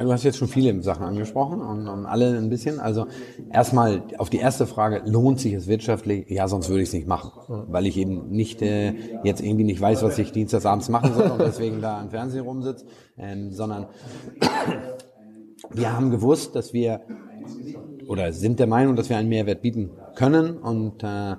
[0.00, 2.80] Du hast jetzt schon viele Sachen angesprochen und, und alle ein bisschen.
[2.80, 3.06] Also
[3.52, 6.28] erstmal auf die erste Frage, lohnt sich es wirtschaftlich?
[6.28, 7.30] Ja, sonst würde ich es nicht machen,
[7.68, 11.40] weil ich eben nicht äh, jetzt irgendwie nicht weiß, was ich dienstagsabends machen soll und
[11.40, 12.86] deswegen da im Fernsehen rumsitze,
[13.18, 13.86] ähm, sondern
[15.72, 17.00] wir haben gewusst, dass wir
[18.08, 21.36] oder sind der Meinung, dass wir einen Mehrwert bieten können und äh,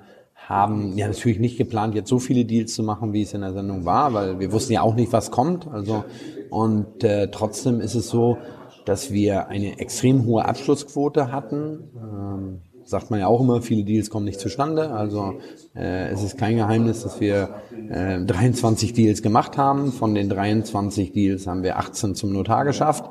[0.48, 3.52] haben ja natürlich nicht geplant, jetzt so viele Deals zu machen, wie es in der
[3.52, 5.68] Sendung war, weil wir wussten ja auch nicht, was kommt.
[5.68, 6.04] Also
[6.48, 8.38] und äh, trotzdem ist es so,
[8.86, 11.90] dass wir eine extrem hohe Abschlussquote hatten.
[11.96, 14.90] Ähm, sagt man ja auch immer, viele Deals kommen nicht zustande.
[14.90, 15.34] Also
[15.76, 17.56] äh, es ist kein Geheimnis, dass wir
[17.90, 19.92] äh, 23 Deals gemacht haben.
[19.92, 23.04] Von den 23 Deals haben wir 18 zum Notar geschafft.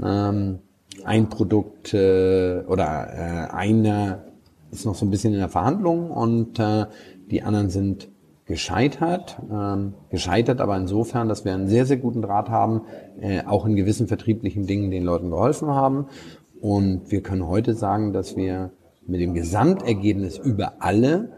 [0.00, 0.60] Ähm,
[1.04, 3.08] ein Produkt äh, oder
[3.50, 4.29] äh, einer
[4.70, 6.86] ist noch so ein bisschen in der Verhandlung und äh,
[7.30, 8.08] die anderen sind
[8.46, 9.40] gescheitert.
[9.50, 12.82] Ähm, gescheitert aber insofern, dass wir einen sehr, sehr guten Draht haben,
[13.20, 16.06] äh, auch in gewissen vertrieblichen Dingen den Leuten geholfen haben.
[16.60, 18.72] Und wir können heute sagen, dass wir
[19.06, 21.30] mit dem Gesamtergebnis über alle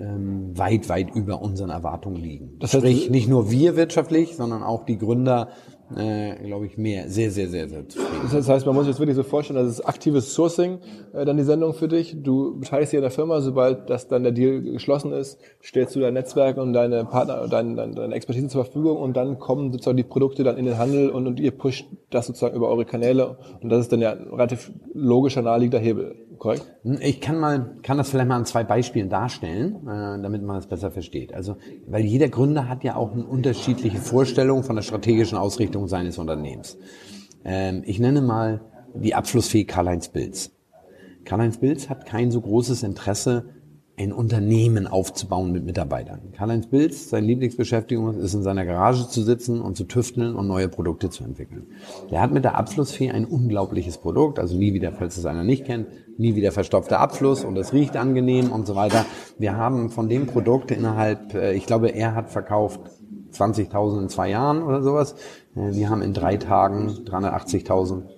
[0.00, 2.56] ähm, weit, weit über unseren Erwartungen liegen.
[2.58, 5.48] Das heißt, Sprich, nicht nur wir wirtschaftlich, sondern auch die Gründer
[5.96, 8.28] äh, glaube ich, mehr, sehr, sehr, sehr, sehr zufrieden.
[8.32, 10.78] Das heißt, man muss sich das wirklich so vorstellen, das ist aktives Sourcing,
[11.14, 12.16] äh, dann die Sendung für dich.
[12.22, 16.00] Du beteiligst dich an der Firma, sobald das dann der Deal geschlossen ist, stellst du
[16.00, 19.96] dein Netzwerk und deine Partner, deine, deine, deine Expertise zur Verfügung und dann kommen sozusagen
[19.96, 23.38] die Produkte dann in den Handel und, und ihr pusht das sozusagen über eure Kanäle
[23.62, 26.66] und das ist dann ja ein relativ logischer, naheliegender Hebel korrekt?
[26.82, 30.56] Hm, ich kann mal, kann das vielleicht mal an zwei Beispielen darstellen, äh, damit man
[30.56, 31.34] es besser versteht.
[31.34, 36.18] Also, weil jeder Gründer hat ja auch eine unterschiedliche Vorstellung von der strategischen Ausrichtung seines
[36.18, 36.78] Unternehmens.
[37.44, 38.60] Ähm, ich nenne mal
[38.94, 40.52] die Abschlussfee Karl-Heinz Bilz.
[41.24, 43.50] Karl-Heinz Bilz hat kein so großes Interesse
[43.98, 46.32] ein Unternehmen aufzubauen mit Mitarbeitern.
[46.32, 50.68] Karl-Heinz Bilz, seine Lieblingsbeschäftigung ist in seiner Garage zu sitzen und zu tüfteln und neue
[50.68, 51.66] Produkte zu entwickeln.
[52.10, 55.64] Der hat mit der Abflussfee ein unglaubliches Produkt, also nie wieder, falls es einer nicht
[55.64, 59.04] kennt, nie wieder verstopfter Abfluss und es riecht angenehm und so weiter.
[59.36, 62.80] Wir haben von dem Produkt innerhalb, äh, ich glaube, er hat verkauft
[63.32, 65.14] 20.000 in zwei Jahren oder sowas.
[65.56, 68.17] Äh, wir haben in drei Tagen 380.000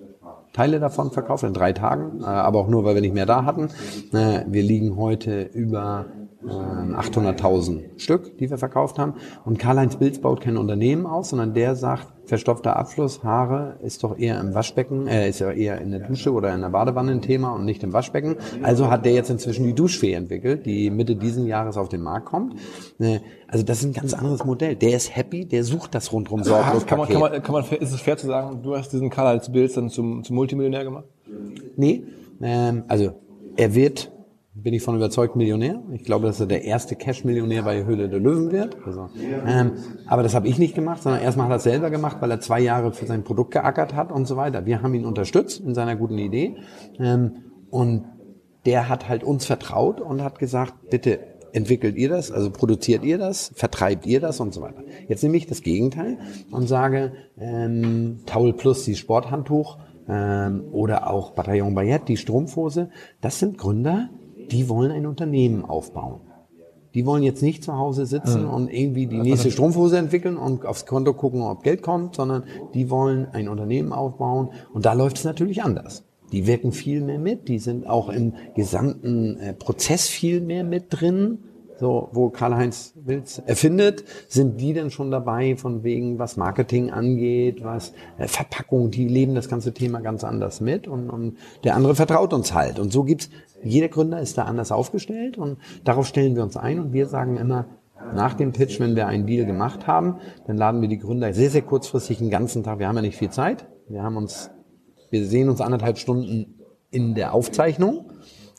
[0.53, 3.45] Teile davon verkauft in drei Tagen, äh, aber auch nur, weil wir nicht mehr da
[3.45, 3.69] hatten.
[4.11, 6.05] Äh, wir liegen heute über
[6.43, 9.15] 800.000 ähm, Stück, die wir verkauft haben.
[9.45, 14.17] Und Karl-Heinz Bilz baut kein Unternehmen aus, sondern der sagt, verstopfter Abfluss, Haare ist doch
[14.17, 17.21] eher im Waschbecken, äh, ist ja eher in der Dusche oder in der Badewanne ein
[17.21, 18.37] Thema und nicht im Waschbecken.
[18.63, 22.25] Also hat der jetzt inzwischen die Duschfee entwickelt, die Mitte diesen Jahres auf den Markt
[22.25, 22.55] kommt.
[22.99, 24.75] Äh, also das ist ein ganz anderes Modell.
[24.75, 27.93] Der ist happy, der sucht das rundrum sorglos kann man, kann man, kann man, Ist
[27.93, 31.05] es fair zu sagen, du hast diesen Karl-Heinz Bilz dann zum, zum Multimillionär gemacht?
[31.75, 32.03] Nee,
[32.41, 33.13] ähm, also
[33.57, 34.11] er wird
[34.53, 35.81] bin ich von überzeugt Millionär.
[35.93, 38.75] Ich glaube, dass er der erste Cash-Millionär bei Höhle der Löwen wird.
[38.85, 39.09] Also,
[39.47, 39.73] ähm,
[40.07, 42.41] aber das habe ich nicht gemacht, sondern erstmal hat er es selber gemacht, weil er
[42.41, 44.65] zwei Jahre für sein Produkt geackert hat und so weiter.
[44.65, 46.57] Wir haben ihn unterstützt in seiner guten Idee.
[46.99, 48.03] Ähm, und
[48.65, 51.19] der hat halt uns vertraut und hat gesagt, bitte
[51.53, 54.83] entwickelt ihr das, also produziert ihr das, vertreibt ihr das und so weiter.
[55.07, 56.17] Jetzt nehme ich das Gegenteil
[56.51, 62.89] und sage, ähm, Taul Plus, die Sporthandtuch, ähm, oder auch Bataillon Bayette, die Strumpfhose,
[63.21, 64.09] das sind Gründer,
[64.51, 66.21] die wollen ein Unternehmen aufbauen.
[66.93, 68.49] Die wollen jetzt nicht zu Hause sitzen mhm.
[68.49, 72.89] und irgendwie die nächste Strumpfhose entwickeln und aufs Konto gucken, ob Geld kommt, sondern die
[72.89, 76.03] wollen ein Unternehmen aufbauen und da läuft es natürlich anders.
[76.33, 80.85] Die wirken viel mehr mit, die sind auch im gesamten äh, Prozess viel mehr mit
[80.89, 81.39] drin
[81.81, 87.63] so, wo Karl-Heinz Wilz erfindet, sind die denn schon dabei, von wegen, was Marketing angeht,
[87.63, 91.95] was äh, Verpackung, die leben das ganze Thema ganz anders mit und, und der andere
[91.95, 92.77] vertraut uns halt.
[92.77, 93.31] Und so gibt's,
[93.63, 97.35] jeder Gründer ist da anders aufgestellt und darauf stellen wir uns ein und wir sagen
[97.37, 97.65] immer,
[98.13, 101.49] nach dem Pitch, wenn wir einen Deal gemacht haben, dann laden wir die Gründer sehr,
[101.49, 104.51] sehr kurzfristig den ganzen Tag, wir haben ja nicht viel Zeit, wir haben uns,
[105.09, 106.59] wir sehen uns anderthalb Stunden
[106.91, 108.11] in der Aufzeichnung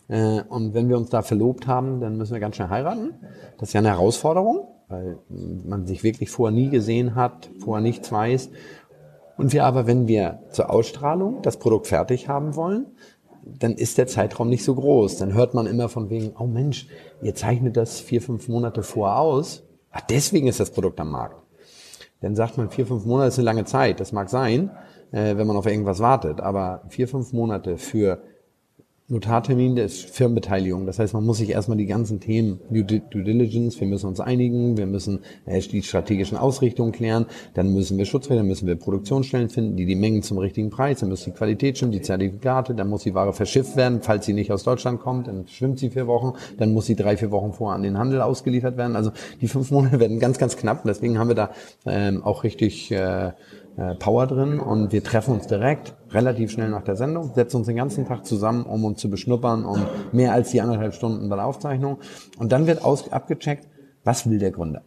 [0.09, 3.15] äh, und wenn wir uns da verlobt haben, dann müssen wir ganz schnell heiraten.
[3.59, 8.11] Das ist ja eine Herausforderung, weil man sich wirklich vorher nie gesehen hat, vorher nichts
[8.11, 8.51] weiß.
[9.37, 12.87] Und wir aber, wenn wir zur Ausstrahlung das Produkt fertig haben wollen,
[13.45, 15.17] dann ist der Zeitraum nicht so groß.
[15.17, 16.87] Dann hört man immer von wegen, oh Mensch,
[17.23, 19.65] ihr zeichnet das vier, fünf Monate vor aus.
[19.91, 21.43] Ach, deswegen ist das Produkt am Markt.
[22.21, 23.99] Dann sagt man, vier, fünf Monate ist eine lange Zeit.
[23.99, 24.71] Das mag sein,
[25.11, 26.41] äh, wenn man auf irgendwas wartet.
[26.41, 28.23] Aber vier, fünf Monate für
[29.09, 30.87] Notartermin, der ist Firmenbeteiligung.
[30.87, 34.77] Das heißt, man muss sich erstmal die ganzen Themen Due, Diligence, wir müssen uns einigen,
[34.77, 39.51] wir müssen äh, die strategischen Ausrichtungen klären, dann müssen wir Schutzrechte, dann müssen wir Produktionsstellen
[39.51, 42.89] finden, die die Mengen zum richtigen Preis, dann muss die Qualität stimmen, die Zertifikate, dann
[42.89, 46.07] muss die Ware verschifft werden, falls sie nicht aus Deutschland kommt, dann schwimmt sie vier
[46.07, 48.97] Wochen, dann muss sie drei, vier Wochen vorher an den Handel ausgeliefert werden.
[48.97, 49.11] Also
[49.41, 50.85] die fünf Monate werden ganz, ganz knapp.
[50.85, 51.51] Deswegen haben wir da
[51.87, 53.33] ähm, auch richtig äh,
[53.77, 57.67] äh, Power drin und wir treffen uns direkt relativ schnell nach der Sendung, setzen uns
[57.67, 61.37] den ganzen Tag zusammen, um uns zu beschnuppern und mehr als die anderthalb Stunden bei
[61.37, 61.99] der Aufzeichnung.
[62.39, 63.67] Und dann wird aus, abgecheckt,
[64.05, 64.83] was will der Gründer?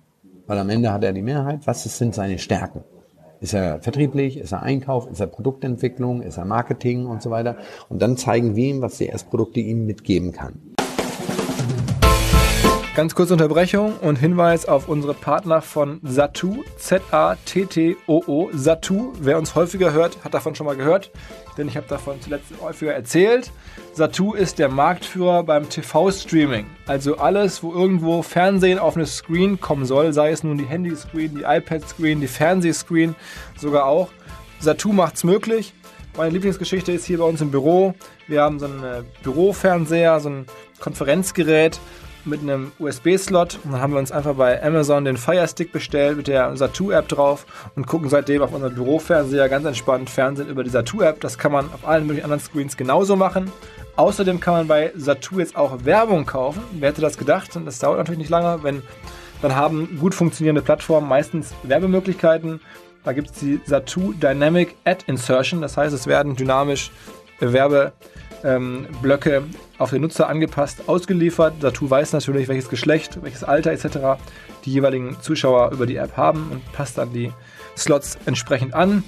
[0.47, 2.83] Weil am Ende hat er die Mehrheit, was sind seine Stärken?
[3.41, 4.37] Ist er vertrieblich?
[4.37, 5.09] Ist er Einkauf?
[5.09, 6.21] Ist er Produktentwicklung?
[6.21, 7.57] Ist er Marketing und so weiter?
[7.89, 10.74] Und dann zeigen wir ihm, was die Erstprodukte ihm mitgeben kann.
[12.95, 19.11] Ganz kurze Unterbrechung und Hinweis auf unsere Partner von Satu, Z-A-T-T-O-O, Satu.
[19.19, 21.11] Wer uns häufiger hört, hat davon schon mal gehört,
[21.57, 23.51] denn ich habe davon zuletzt häufiger erzählt.
[23.91, 26.67] Satu ist der Marktführer beim TV-Streaming.
[26.87, 31.35] Also alles, wo irgendwo Fernsehen auf eine Screen kommen soll, sei es nun die Handy-Screen,
[31.35, 33.13] die iPad-Screen, die Fernsehscreen,
[33.57, 34.07] sogar auch.
[34.61, 35.73] Satu macht's möglich.
[36.15, 37.93] Meine Lieblingsgeschichte ist hier bei uns im Büro.
[38.29, 40.45] Wir haben so einen äh, Bürofernseher, so ein
[40.79, 41.77] Konferenzgerät
[42.25, 43.59] mit einem USB-Slot.
[43.63, 47.45] Dann haben wir uns einfach bei Amazon den Fire Stick bestellt mit der Satu-App drauf
[47.75, 51.21] und gucken seitdem auf unserem Bürofernseher ganz entspannt Fernsehen über die Satu-App.
[51.21, 53.51] Das kann man auf allen möglichen anderen Screens genauso machen.
[53.95, 56.61] Außerdem kann man bei Satu jetzt auch Werbung kaufen.
[56.73, 57.55] Wer hätte das gedacht?
[57.55, 58.81] Und das dauert natürlich nicht lange, wenn
[59.41, 62.59] dann haben gut funktionierende Plattformen meistens Werbemöglichkeiten.
[63.03, 65.61] Da gibt es die Satu Dynamic Ad Insertion.
[65.61, 66.91] Das heißt, es werden dynamisch
[67.39, 67.93] Werbe
[68.45, 69.43] ähm, Blöcke
[69.77, 71.55] auf den Nutzer angepasst ausgeliefert.
[71.59, 74.21] Dazu weiß natürlich, welches Geschlecht, welches Alter etc.
[74.63, 77.31] die jeweiligen Zuschauer über die App haben und passt dann die
[77.77, 79.03] Slots entsprechend an.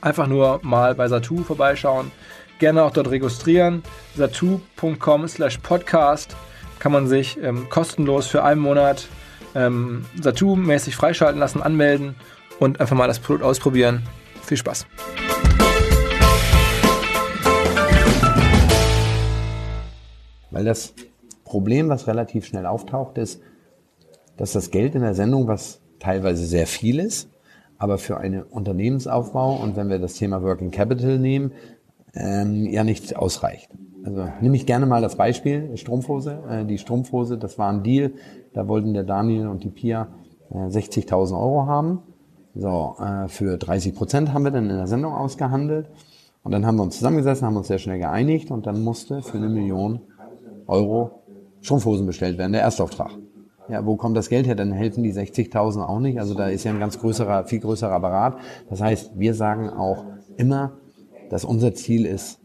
[0.00, 2.10] Einfach nur mal bei Satu vorbeischauen.
[2.58, 3.82] Gerne auch dort registrieren.
[4.16, 6.36] satu.com slash podcast
[6.78, 9.08] kann man sich ähm, kostenlos für einen Monat
[9.54, 12.16] ähm, Satu-mäßig freischalten lassen, anmelden
[12.58, 14.02] und einfach mal das Produkt ausprobieren.
[14.44, 14.86] Viel Spaß!
[20.52, 20.94] Weil das
[21.44, 23.40] Problem, was relativ schnell auftaucht, ist,
[24.36, 27.28] dass das Geld in der Sendung, was teilweise sehr viel ist,
[27.78, 31.52] aber für einen Unternehmensaufbau und wenn wir das Thema Working Capital nehmen,
[32.14, 33.70] ähm, ja nicht ausreicht.
[34.04, 36.38] Also nehme ich gerne mal das Beispiel Strumpfhose.
[36.48, 38.12] Äh, die Strumpfhose, das war ein Deal,
[38.52, 40.08] da wollten der Daniel und die Pia
[40.50, 42.00] äh, 60.000 Euro haben.
[42.54, 45.88] So, äh, für 30 Prozent haben wir dann in der Sendung ausgehandelt.
[46.42, 49.38] Und dann haben wir uns zusammengesessen, haben uns sehr schnell geeinigt und dann musste für
[49.38, 50.00] eine Million
[50.66, 51.22] Euro
[51.60, 53.10] Strumpfhosen bestellt werden, der Erstauftrag.
[53.68, 54.54] Ja, wo kommt das Geld her?
[54.54, 56.18] Dann helfen die 60.000 auch nicht.
[56.18, 58.36] Also da ist ja ein ganz größerer, viel größerer Apparat.
[58.68, 60.04] Das heißt, wir sagen auch
[60.36, 60.72] immer,
[61.30, 62.40] dass unser Ziel ist,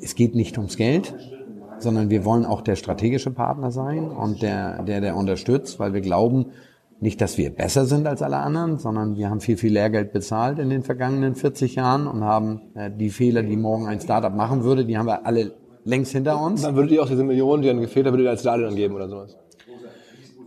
[0.00, 1.14] es geht nicht ums Geld,
[1.78, 6.00] sondern wir wollen auch der strategische Partner sein und der, der, der unterstützt, weil wir
[6.00, 6.46] glauben,
[7.00, 10.58] nicht, dass wir besser sind als alle anderen, sondern wir haben viel, viel Lehrgeld bezahlt
[10.58, 14.64] in den vergangenen 40 Jahren und haben äh, die Fehler, die morgen ein Startup machen
[14.64, 15.52] würde, die haben wir alle
[15.84, 16.62] längst hinter uns.
[16.62, 18.94] Dann würdet ihr auch diese Millionen, die dann gefehlt haben, würdet ihr als Darlehen geben
[18.94, 19.36] oder sowas?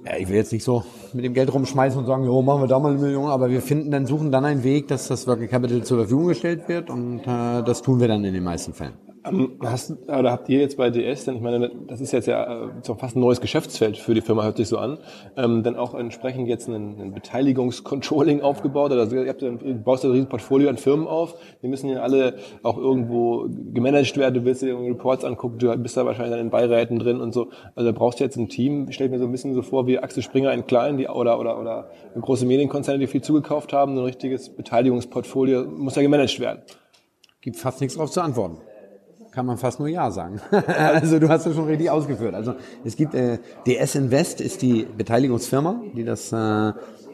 [0.05, 2.67] Ja, ich will jetzt nicht so mit dem Geld rumschmeißen und sagen, jo, machen wir
[2.67, 5.47] da mal eine Million, aber wir finden dann, suchen dann einen Weg, dass das Working
[5.47, 8.95] Capital zur Verfügung gestellt wird und äh, das tun wir dann in den meisten Fällen.
[9.25, 12.65] Ähm, hast, oder habt ihr jetzt bei DS, denn ich meine, das ist jetzt ja
[12.65, 14.97] äh, fast ein neues Geschäftsfeld für die Firma, hört sich so an,
[15.37, 18.91] ähm, dann auch entsprechend jetzt ein, ein Beteiligungscontrolling aufgebaut?
[18.91, 22.35] Oder ihr, habt, ihr baust ein riesen Portfolio an Firmen auf, die müssen ja alle
[22.63, 26.41] auch irgendwo gemanagt werden, du willst dir irgendwie Reports angucken, du bist da wahrscheinlich dann
[26.41, 29.25] in Beiräten drin und so, also da brauchst du jetzt ein Team, stell mir so
[29.25, 32.99] ein bisschen so vor wie Axel Springer in klein, die, oder, oder, oder große Medienkonzerne,
[32.99, 36.61] die viel zugekauft haben, ein richtiges Beteiligungsportfolio muss ja gemanagt werden.
[37.39, 38.57] Gibt fast nichts drauf zu antworten
[39.33, 40.39] kann man fast nur Ja sagen.
[40.67, 42.35] also du hast es schon richtig ausgeführt.
[42.35, 46.71] Also es gibt äh, DS Invest ist die Beteiligungsfirma, die das äh,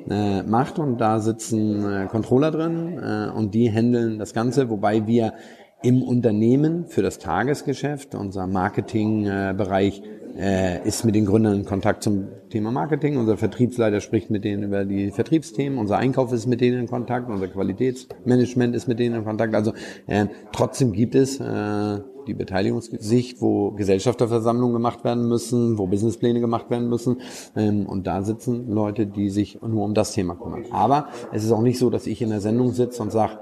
[0.10, 5.08] äh, macht und da sitzen äh, Controller drin äh, und die handeln das Ganze, wobei
[5.08, 5.34] wir
[5.82, 12.02] im Unternehmen für das Tagesgeschäft, unser Marketingbereich, äh, äh, ist mit den Gründern in Kontakt
[12.02, 13.18] zum Thema Marketing.
[13.18, 15.78] Unser Vertriebsleiter spricht mit denen über die Vertriebsthemen.
[15.78, 17.30] Unser Einkauf ist mit denen in Kontakt.
[17.30, 19.54] Unser Qualitätsmanagement ist mit denen in Kontakt.
[19.54, 19.74] Also
[20.08, 26.70] äh, trotzdem gibt es äh, die Beteiligungssicht, wo Gesellschafterversammlungen gemacht werden müssen, wo Businesspläne gemacht
[26.70, 27.22] werden müssen.
[27.56, 30.66] Ähm, und da sitzen Leute, die sich nur um das Thema kümmern.
[30.72, 33.40] Aber es ist auch nicht so, dass ich in der Sendung sitze und sage,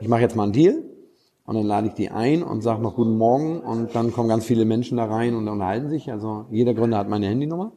[0.00, 0.82] ich mache jetzt mal einen Deal
[1.46, 4.44] und dann lade ich die ein und sage noch guten Morgen und dann kommen ganz
[4.44, 6.10] viele Menschen da rein und unterhalten sich.
[6.10, 7.72] Also jeder Gründer hat meine Handynummer.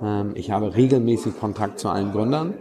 [0.00, 2.54] Ähm, ich habe regelmäßig Kontakt zu allen Gründern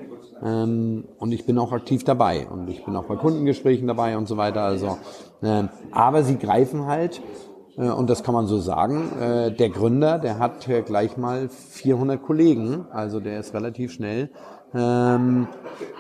[0.43, 4.27] ähm, und ich bin auch aktiv dabei und ich bin auch bei Kundengesprächen dabei und
[4.27, 4.61] so weiter.
[4.61, 4.97] Also,
[5.43, 7.21] ähm, aber sie greifen halt
[7.77, 9.11] äh, und das kann man so sagen.
[9.19, 14.31] Äh, der Gründer, der hat gleich mal 400 Kollegen, also der ist relativ schnell
[14.73, 15.47] ähm,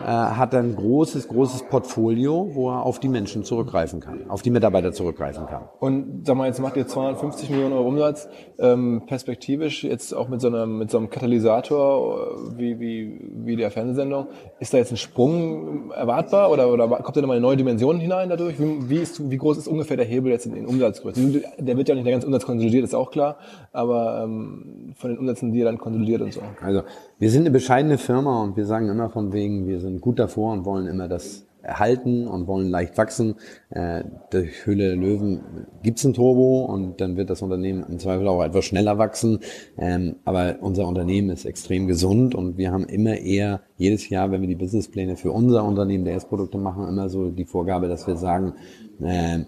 [0.01, 4.49] äh, hat ein großes, großes Portfolio, wo er auf die Menschen zurückgreifen kann, auf die
[4.49, 5.63] Mitarbeiter zurückgreifen kann.
[5.79, 8.27] Und sag mal, jetzt macht ihr 250 Millionen Euro Umsatz,
[8.59, 13.55] ähm, perspektivisch jetzt auch mit so einem, mit so einem Katalysator äh, wie, wie, wie
[13.55, 14.27] der Fernsehsendung,
[14.59, 18.29] ist da jetzt ein Sprung erwartbar oder, oder kommt da nochmal eine neue Dimension hinein
[18.29, 18.59] dadurch?
[18.59, 21.43] Wie, wie, ist, wie groß ist ungefähr der Hebel jetzt in den Umsatzgrößen?
[21.57, 23.37] Der wird ja nicht der ganze Umsatz konsolidiert, ist auch klar,
[23.71, 26.41] aber ähm, von den Umsätzen, die ihr dann konsolidiert und so.
[26.61, 26.83] Also
[27.19, 30.53] wir sind eine bescheidene Firma und wir sagen immer von wegen, wir sind gut davor
[30.53, 33.35] und wollen immer das erhalten und wollen leicht wachsen.
[33.69, 35.41] Äh, durch Höhle Löwen
[35.83, 39.39] gibt's ein Turbo und dann wird das Unternehmen im Zweifel auch etwas schneller wachsen.
[39.77, 44.41] Ähm, aber unser Unternehmen ist extrem gesund und wir haben immer eher jedes Jahr, wenn
[44.41, 48.15] wir die Businesspläne für unser Unternehmen, der S-Produkte machen, immer so die Vorgabe, dass wir
[48.15, 48.53] sagen,
[49.01, 49.39] äh,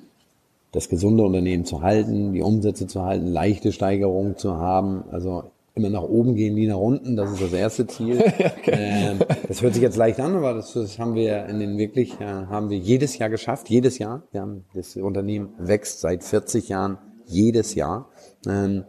[0.72, 5.04] das gesunde Unternehmen zu halten, die Umsätze zu halten, leichte Steigerungen zu haben.
[5.12, 5.46] Also
[5.80, 7.15] immer nach oben gehen, nie nach unten.
[7.15, 8.20] Das ist das erste Ziel.
[8.28, 8.72] okay.
[8.72, 12.20] ähm, das hört sich jetzt leicht an, aber das, das haben wir in den wirklich,
[12.20, 13.70] äh, haben wir jedes Jahr geschafft.
[13.70, 14.24] Jedes Jahr.
[14.32, 18.10] Wir haben, das Unternehmen wächst seit 40 Jahren jedes Jahr.
[18.48, 18.84] Ähm,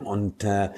[0.00, 0.70] Und äh,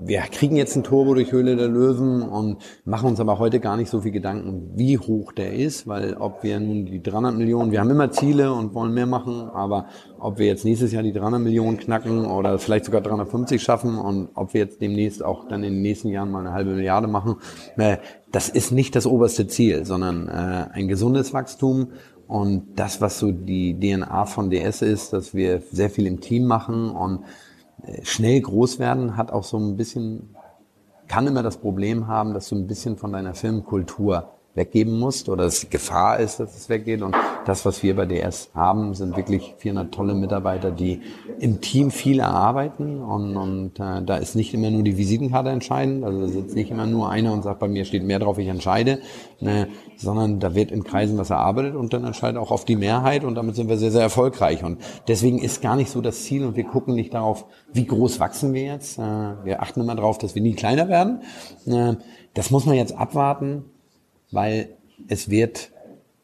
[0.00, 3.76] wir kriegen jetzt ein Turbo durch Höhle der Löwen und machen uns aber heute gar
[3.76, 7.72] nicht so viel Gedanken, wie hoch der ist, weil ob wir nun die 300 Millionen,
[7.72, 9.86] wir haben immer Ziele und wollen mehr machen, aber
[10.18, 14.28] ob wir jetzt nächstes Jahr die 300 Millionen knacken oder vielleicht sogar 350 schaffen und
[14.34, 17.36] ob wir jetzt demnächst auch dann in den nächsten Jahren mal eine halbe Milliarde machen,
[17.76, 17.98] äh,
[18.30, 21.88] das ist nicht das oberste Ziel, sondern äh, ein gesundes Wachstum.
[22.26, 26.44] Und das, was so die DNA von DS ist, dass wir sehr viel im Team
[26.44, 27.20] machen und
[28.02, 30.36] schnell groß werden hat auch so ein bisschen,
[31.06, 35.44] kann immer das Problem haben, dass du ein bisschen von deiner Filmkultur weggeben musst oder
[35.44, 37.00] es Gefahr ist, dass es weggeht.
[37.00, 37.16] Und
[37.46, 41.00] das, was wir bei DS haben, sind wirklich 400 tolle Mitarbeiter, die
[41.38, 46.04] im Team viel erarbeiten und, und äh, da ist nicht immer nur die Visitenkarte entscheidend,
[46.04, 48.48] also da sitzt nicht immer nur einer und sagt, bei mir steht mehr drauf, ich
[48.48, 48.98] entscheide,
[49.40, 53.24] ne, sondern da wird in Kreisen was erarbeitet und dann entscheidet auch auf die Mehrheit
[53.24, 54.64] und damit sind wir sehr, sehr erfolgreich.
[54.64, 58.18] Und deswegen ist gar nicht so das Ziel und wir gucken nicht darauf, wie groß
[58.18, 58.98] wachsen wir jetzt.
[58.98, 61.22] Äh, wir achten immer darauf, dass wir nie kleiner werden.
[61.66, 61.94] Äh,
[62.34, 63.64] das muss man jetzt abwarten
[64.30, 64.70] weil
[65.08, 65.70] es wird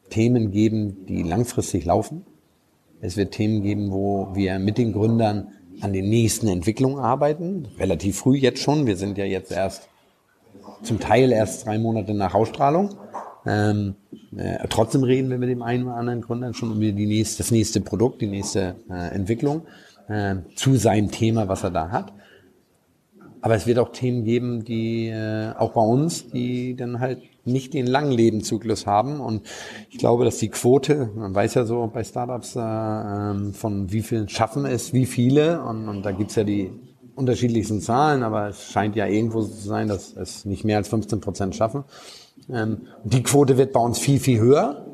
[0.09, 2.25] Themen geben, die langfristig laufen.
[3.01, 5.49] Es wird Themen geben, wo wir mit den Gründern
[5.81, 7.67] an den nächsten Entwicklungen arbeiten.
[7.77, 8.85] Relativ früh jetzt schon.
[8.85, 9.89] Wir sind ja jetzt erst
[10.83, 12.95] zum Teil erst drei Monate nach Ausstrahlung.
[13.45, 13.95] Ähm,
[14.35, 17.51] äh, trotzdem reden wir mit dem einen oder anderen Gründer schon über die nächste, das
[17.51, 19.63] nächste Produkt, die nächste äh, Entwicklung
[20.07, 22.13] äh, zu seinem Thema, was er da hat.
[23.41, 27.73] Aber es wird auch Themen geben, die äh, auch bei uns, die dann halt nicht
[27.73, 29.19] den langen Lebenszyklus haben.
[29.19, 29.43] Und
[29.89, 34.01] ich glaube, dass die Quote, man weiß ja so bei Startups, äh, ähm, von wie
[34.01, 35.61] vielen schaffen es, wie viele.
[35.63, 36.71] Und, und da gibt's ja die
[37.15, 40.89] unterschiedlichsten Zahlen, aber es scheint ja irgendwo so zu sein, dass es nicht mehr als
[40.89, 41.85] 15 Prozent schaffen.
[42.49, 44.85] Ähm, die Quote wird bei uns viel, viel höher.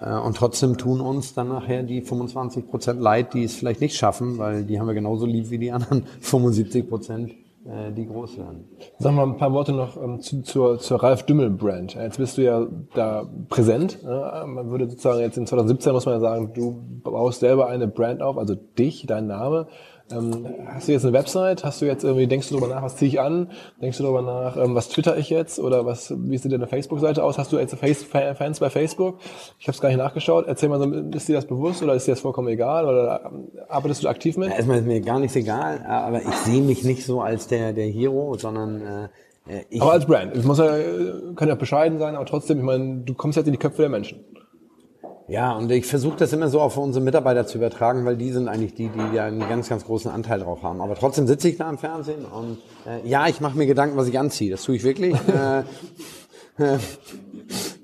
[0.00, 3.96] Äh, und trotzdem tun uns dann nachher die 25 Prozent leid, die es vielleicht nicht
[3.96, 7.32] schaffen, weil die haben wir genauso lieb wie die anderen 75 Prozent,
[7.64, 8.64] die groß werden.
[8.98, 11.94] Sag mal ein paar Worte noch ähm, zu, zur, zur Ralf Dümmel Brand.
[11.94, 13.98] Jetzt bist du ja da präsent.
[14.02, 17.86] Äh, man würde sozusagen jetzt in 2017 muss man ja sagen, du baust selber eine
[17.86, 19.66] Brand auf, also dich, dein Name.
[20.12, 21.64] Ähm, hast du jetzt eine Website?
[21.64, 23.50] Hast du jetzt irgendwie, denkst du darüber nach, was ziehe ich an?
[23.80, 25.58] Denkst du darüber nach, ähm, was twitter ich jetzt?
[25.58, 27.38] Oder was, wie sieht deine Facebook-Seite aus?
[27.38, 29.18] Hast du jetzt Fans bei Facebook?
[29.58, 30.46] Ich habe es gar nicht nachgeschaut.
[30.46, 32.86] Erzähl mal so, ist dir das bewusst oder ist dir das vollkommen egal?
[32.86, 34.50] Oder ähm, arbeitest du aktiv mit?
[34.50, 37.72] Ja, erstmal ist mir gar nichts egal, aber ich sehe mich nicht so als der,
[37.72, 39.04] der Hero, sondern äh,
[39.52, 40.36] äh ich aber als Brand.
[40.36, 40.74] Es muss ja,
[41.36, 43.90] kann ja bescheiden sein, aber trotzdem, ich meine, du kommst jetzt in die Köpfe der
[43.90, 44.24] Menschen.
[45.30, 48.48] Ja, und ich versuche das immer so auf unsere Mitarbeiter zu übertragen, weil die sind
[48.48, 50.80] eigentlich die, die ja einen ganz, ganz großen Anteil drauf haben.
[50.80, 54.08] Aber trotzdem sitze ich da im Fernsehen und äh, ja, ich mache mir Gedanken, was
[54.08, 54.50] ich anziehe.
[54.50, 55.14] Das tue ich wirklich.
[55.28, 55.60] äh,
[56.60, 56.78] äh,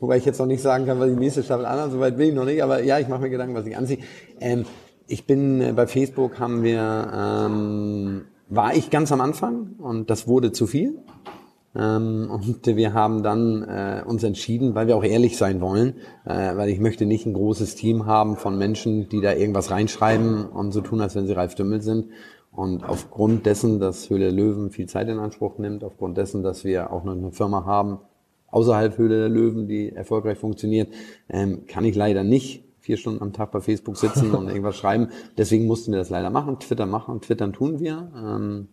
[0.01, 2.35] wobei ich jetzt noch nicht sagen kann, was die nächste Staffel anhat, soweit will ich
[2.35, 3.99] noch nicht, aber ja, ich mache mir Gedanken, was ich anziehe.
[4.41, 4.65] Ähm,
[5.07, 10.27] ich bin äh, bei Facebook haben wir ähm, war ich ganz am Anfang und das
[10.27, 10.99] wurde zu viel.
[11.77, 16.57] Ähm, und wir haben dann äh, uns entschieden, weil wir auch ehrlich sein wollen, äh,
[16.57, 20.73] weil ich möchte nicht ein großes Team haben von Menschen, die da irgendwas reinschreiben und
[20.73, 22.07] so tun, als wenn sie Ralf Dümmel sind.
[22.51, 26.65] Und aufgrund dessen, dass Höhle der Löwen viel Zeit in Anspruch nimmt, aufgrund dessen, dass
[26.65, 27.99] wir auch noch eine Firma haben,
[28.49, 30.89] außerhalb Höhle der Löwen, die erfolgreich funktioniert,
[31.29, 35.09] ähm, kann ich leider nicht vier Stunden am Tag bei Facebook sitzen und irgendwas schreiben.
[35.37, 37.21] Deswegen mussten wir das leider machen, Twitter machen.
[37.21, 38.11] Twittern tun wir.
[38.17, 38.69] Ähm,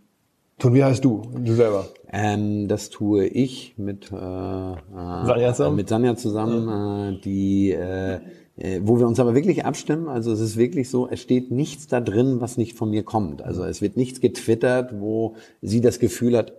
[0.59, 1.23] Tun, wie heißt du?
[1.35, 1.87] Du selber?
[2.11, 7.09] Ähm, das tue ich mit, äh, Sanja zusammen, mit Sanja zusammen ja.
[7.09, 8.19] äh, die, äh,
[8.57, 10.07] äh, wo wir uns aber wirklich abstimmen.
[10.07, 13.41] Also es ist wirklich so, es steht nichts da drin, was nicht von mir kommt.
[13.41, 16.53] Also es wird nichts getwittert, wo sie das Gefühl hat,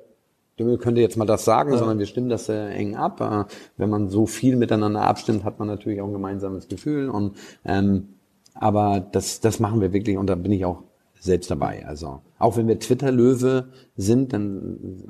[0.57, 1.79] du könnte jetzt mal das sagen, ja.
[1.79, 3.21] sondern wir stimmen das äh, eng ab.
[3.21, 7.09] Äh, wenn man so viel miteinander abstimmt, hat man natürlich auch ein gemeinsames Gefühl.
[7.09, 8.09] Und ähm,
[8.55, 10.83] aber das, das machen wir wirklich und da bin ich auch
[11.25, 11.87] selbst dabei.
[11.87, 15.05] Also auch wenn wir Twitter-Löwe sind, dann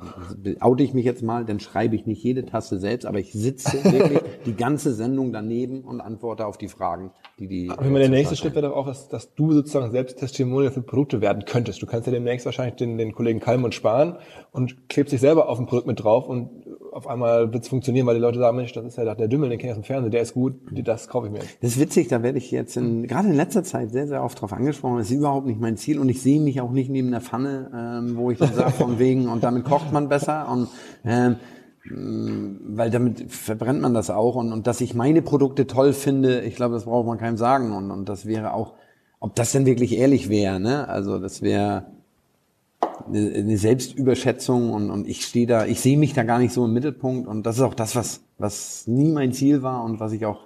[0.61, 3.83] oute ich mich jetzt mal, dann schreibe ich nicht jede Taste selbst, aber ich sitze
[3.83, 7.69] wirklich die ganze Sendung daneben und antworte auf die Fragen, die die.
[7.69, 11.19] Aber der nächste Schritt wäre doch auch, dass, dass du sozusagen selbst Testimonial für Produkte
[11.19, 11.81] werden könntest.
[11.81, 14.15] Du kannst ja demnächst wahrscheinlich den, den Kollegen Kalm und sparen
[14.51, 16.64] und klebst dich selber auf ein Produkt mit drauf und
[16.95, 19.49] auf einmal wird es funktionieren, weil die Leute sagen, Mensch, das ist ja der Dümmel,
[19.49, 21.39] den kenne ich aus dem Fernsehen, der ist gut, das kaufe ich mir.
[21.59, 24.39] Das ist witzig, da werde ich jetzt in, gerade in letzter Zeit sehr, sehr oft
[24.39, 24.99] drauf angesprochen.
[24.99, 27.69] Das ist überhaupt nicht mein Ziel und ich sehe mich auch nicht neben der Pfanne,
[27.75, 30.69] ähm, wo ich dann sage, von wegen, und damit kocht man besser und
[31.03, 31.35] ähm,
[31.83, 36.55] weil damit verbrennt man das auch und, und dass ich meine Produkte toll finde, ich
[36.55, 38.73] glaube, das braucht man keinem sagen und, und das wäre auch,
[39.19, 40.87] ob das denn wirklich ehrlich wäre, ne?
[40.87, 41.87] Also das wäre
[43.07, 46.73] eine, Selbstüberschätzung und, und ich stehe da, ich sehe mich da gar nicht so im
[46.73, 50.25] Mittelpunkt und das ist auch das, was, was nie mein Ziel war und was ich
[50.25, 50.45] auch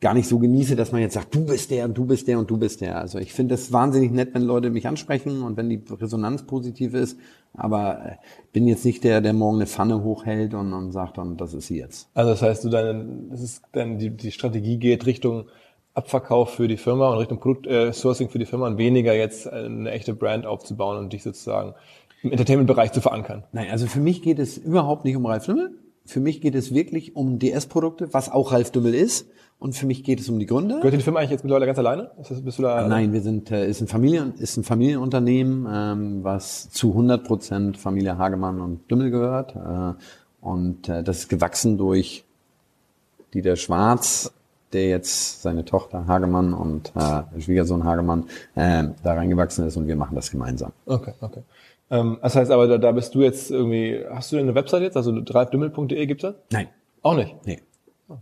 [0.00, 2.38] gar nicht so genieße, dass man jetzt sagt, du bist der und du bist der
[2.38, 2.98] und du bist der.
[2.98, 6.94] Also ich finde es wahnsinnig nett, wenn Leute mich ansprechen und wenn die Resonanz positiv
[6.94, 7.18] ist.
[7.54, 8.16] Aber äh,
[8.52, 11.66] bin jetzt nicht der, der morgen eine Pfanne hochhält und, und sagt dann, das ist
[11.66, 12.08] sie jetzt.
[12.14, 15.46] Also das heißt, du deine, das ist dann die, die Strategie geht Richtung
[15.98, 19.90] Abverkauf für die Firma und Richtung Produktsourcing äh, für die Firma und weniger jetzt eine
[19.90, 21.74] echte Brand aufzubauen und dich sozusagen
[22.22, 23.44] im Entertainment-Bereich zu verankern.
[23.52, 25.72] Nein, also für mich geht es überhaupt nicht um Ralf Lümmel.
[26.04, 29.28] Für mich geht es wirklich um DS-Produkte, was auch Ralf Dümmel ist.
[29.58, 30.76] Und für mich geht es um die Gründe.
[30.76, 32.12] Gehört die Firma eigentlich jetzt mittlerweile ganz alleine?
[32.16, 32.88] Das, bist du da alleine?
[32.88, 37.76] Nein, wir sind äh, ist ein Familien ist ein Familienunternehmen, ähm, was zu 100 Prozent
[37.76, 39.56] Familie Hagemann und Dümmel gehört.
[39.56, 40.00] Äh,
[40.40, 42.24] und äh, das ist gewachsen durch
[43.34, 44.32] Dieter Schwarz,
[44.72, 49.96] der jetzt seine Tochter Hagemann und äh, Schwiegersohn Hagemann äh, da reingewachsen ist und wir
[49.96, 50.72] machen das gemeinsam.
[50.86, 51.42] Okay, okay.
[51.90, 54.82] Ähm, das heißt aber, da, da bist du jetzt irgendwie, hast du denn eine Website
[54.82, 54.96] jetzt?
[54.96, 56.34] Also dreifdümmel.de gibt's das?
[56.50, 56.68] Nein.
[57.02, 57.34] Auch nicht?
[57.46, 57.60] Nee.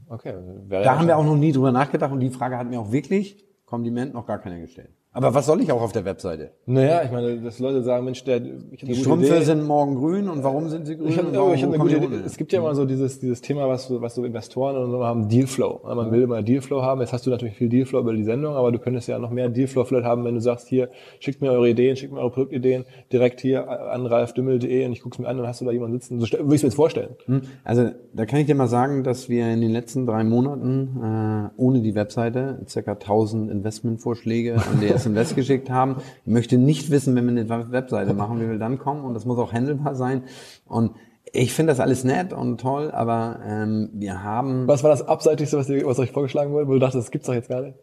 [0.09, 0.35] Okay.
[0.69, 2.93] Da ja haben wir auch noch nie drüber nachgedacht und die Frage hat mir auch
[2.93, 4.91] wirklich Kompliment noch gar keiner gestellt.
[5.17, 6.51] Aber was soll ich auch auf der Webseite?
[6.67, 9.45] Naja, ich meine, dass Leute sagen, Mensch, der, ich Die Strümpfe Idee.
[9.45, 11.09] sind morgen grün und warum sind sie grün?
[11.09, 12.21] Ich hab, warum, ich hab eine gute Idee.
[12.27, 15.31] Es gibt ja immer so dieses, dieses Thema, was, was so Investoren und so haben,
[15.31, 15.81] Dealflow.
[15.87, 17.01] Man will immer Dealflow haben.
[17.01, 19.49] Jetzt hast du natürlich viel Dealflow über die Sendung, aber du könntest ja noch mehr
[19.49, 22.85] Dealflow vielleicht haben, wenn du sagst, hier, schickt mir eure Ideen, schickt mir eure Produktideen
[23.11, 26.21] direkt hier an ralfdümmel.de und ich guck's mir an und hast du da jemanden sitzen.
[26.21, 27.17] So würde ich mir jetzt vorstellen.
[27.25, 27.41] Hm.
[27.65, 31.49] Also, da kann ich dir mal sagen, dass wir in den letzten drei Monaten, äh,
[31.57, 35.97] ohne die Webseite, circa 1000 Investmentvorschläge an DS Invest geschickt haben.
[36.25, 39.05] Ich möchte nicht wissen, wenn wir eine Webseite machen, wie wir dann kommen.
[39.05, 40.25] Und das muss auch handelbar sein.
[40.67, 40.93] Und
[41.33, 44.67] ich finde das alles nett und toll, aber ähm, wir haben.
[44.69, 47.35] Was war das Abseitigste, was, was euch vorgeschlagen wurde, wo du dachtest, das gibt's doch
[47.35, 47.75] jetzt nicht?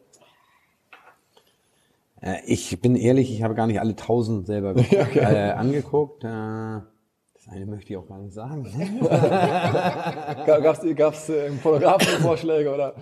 [2.21, 5.19] Äh, ich bin ehrlich, ich habe gar nicht alle tausend selber okay.
[5.19, 6.23] äh, angeguckt.
[6.23, 8.65] Äh, das eine möchte ich auch gar nicht sagen.
[10.45, 12.95] gab's gab's äh, Fotografenvorschläge oder?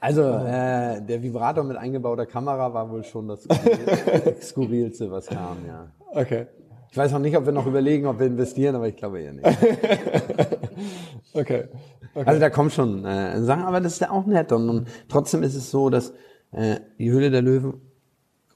[0.00, 3.46] Also äh, der Vibrator mit eingebauter Kamera war wohl schon das
[4.42, 5.86] skurrilste, was kam, ja.
[6.12, 6.46] Okay.
[6.90, 9.32] Ich weiß noch nicht, ob wir noch überlegen, ob wir investieren, aber ich glaube eher
[9.32, 9.46] nicht.
[11.34, 11.64] okay.
[12.14, 12.24] okay.
[12.24, 14.52] Also da kommt schon äh, Sachen, aber das ist ja auch nett.
[14.52, 16.14] Und, und trotzdem ist es so, dass
[16.52, 17.80] äh, die Höhle der Löwen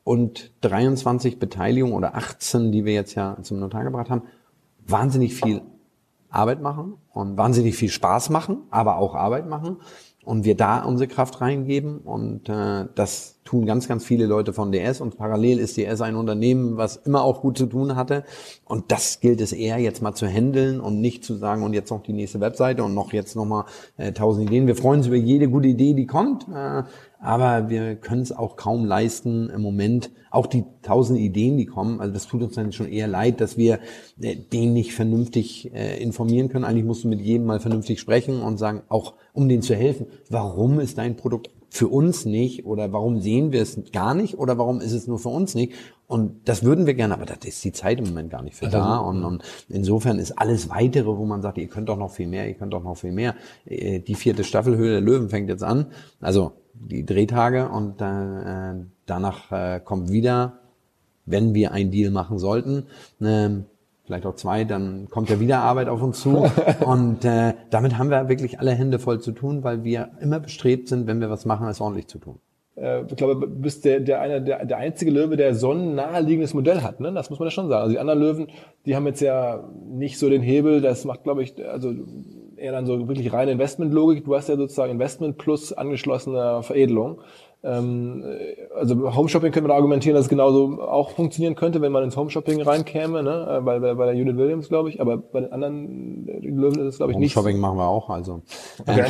[0.04, 4.22] und 23 Beteiligungen oder 18, die wir jetzt ja zum Notar gebracht haben,
[4.86, 5.62] wahnsinnig viel
[6.30, 9.78] Arbeit machen und wahnsinnig viel Spaß machen, aber auch Arbeit machen
[10.24, 11.98] und wir da unsere Kraft reingeben.
[11.98, 16.14] Und äh, das tun ganz, ganz viele Leute von DS und parallel ist DS ein
[16.14, 18.24] Unternehmen, was immer auch gut zu tun hatte.
[18.64, 21.90] Und das gilt es eher jetzt mal zu handeln und nicht zu sagen und jetzt
[21.90, 23.64] noch die nächste Webseite und noch jetzt nochmal
[23.96, 24.66] äh, tausend Ideen.
[24.66, 26.82] Wir freuen uns über jede gute Idee, die kommt, äh,
[27.20, 32.00] aber wir können es auch kaum leisten im Moment, auch die tausend Ideen, die kommen,
[32.00, 33.80] also das tut uns dann schon eher leid, dass wir
[34.20, 36.64] äh, den nicht vernünftig äh, informieren können.
[36.64, 40.06] Eigentlich musst du mit jedem mal vernünftig sprechen und sagen, auch um denen zu helfen,
[40.28, 44.58] warum ist dein Produkt für uns nicht oder warum sehen wir es gar nicht oder
[44.58, 45.72] warum ist es nur für uns nicht?
[46.08, 48.66] Und das würden wir gerne, aber das ist die Zeit im Moment gar nicht für
[48.66, 48.98] also, da.
[48.98, 52.48] Und, und insofern ist alles weitere, wo man sagt, ihr könnt doch noch viel mehr,
[52.48, 53.36] ihr könnt doch noch viel mehr.
[53.66, 55.86] Äh, die vierte Staffel Höhle der Löwen fängt jetzt an.
[56.20, 60.60] Also die Drehtage und äh, danach äh, kommt wieder,
[61.26, 62.86] wenn wir einen Deal machen sollten,
[63.20, 63.50] äh,
[64.04, 66.50] vielleicht auch zwei, dann kommt ja wieder Arbeit auf uns zu.
[66.84, 70.88] und äh, damit haben wir wirklich alle Hände voll zu tun, weil wir immer bestrebt
[70.88, 72.40] sind, wenn wir was machen, es ordentlich zu tun.
[72.76, 75.94] Äh, ich glaube, du bist der, der, eine, der, der einzige Löwe, der so ein
[75.94, 77.00] naheliegendes Modell hat.
[77.00, 77.12] Ne?
[77.12, 77.82] Das muss man ja schon sagen.
[77.82, 78.48] Also die anderen Löwen,
[78.86, 80.80] die haben jetzt ja nicht so den Hebel.
[80.80, 81.92] Das macht, glaube ich, also
[82.60, 84.24] eher dann so wirklich reine Investmentlogik.
[84.24, 87.20] Du hast ja sozusagen Investment plus angeschlossene Veredelung.
[87.62, 88.24] Ähm,
[88.74, 92.62] also Homeshopping könnte man argumentieren, dass es genauso auch funktionieren könnte, wenn man ins Homeshopping
[92.62, 93.58] reinkäme, ne?
[93.58, 95.00] Äh, bei, bei, bei der Judith Williams, glaube ich.
[95.00, 97.36] Aber bei den anderen Löwen ist es, glaube ich, nicht.
[97.36, 98.42] Homeshopping machen wir auch, also.
[98.86, 99.04] Okay.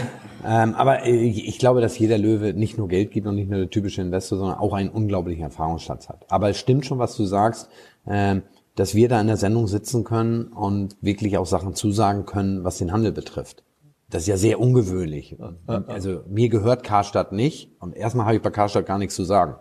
[0.45, 3.61] Ähm, aber ich, ich glaube, dass jeder Löwe nicht nur Geld gibt und nicht nur
[3.61, 6.27] der typische Investor, sondern auch einen unglaublichen Erfahrungsschatz hat.
[6.29, 7.69] Aber es stimmt schon, was du sagst.
[8.09, 8.43] Ähm,
[8.75, 12.79] dass wir da in der Sendung sitzen können und wirklich auch Sachen zusagen können, was
[12.79, 13.63] den Handel betrifft.
[14.09, 15.37] Das ist ja sehr ungewöhnlich.
[15.67, 19.55] Also mir gehört Karstadt nicht und erstmal habe ich bei Karstadt gar nichts zu sagen.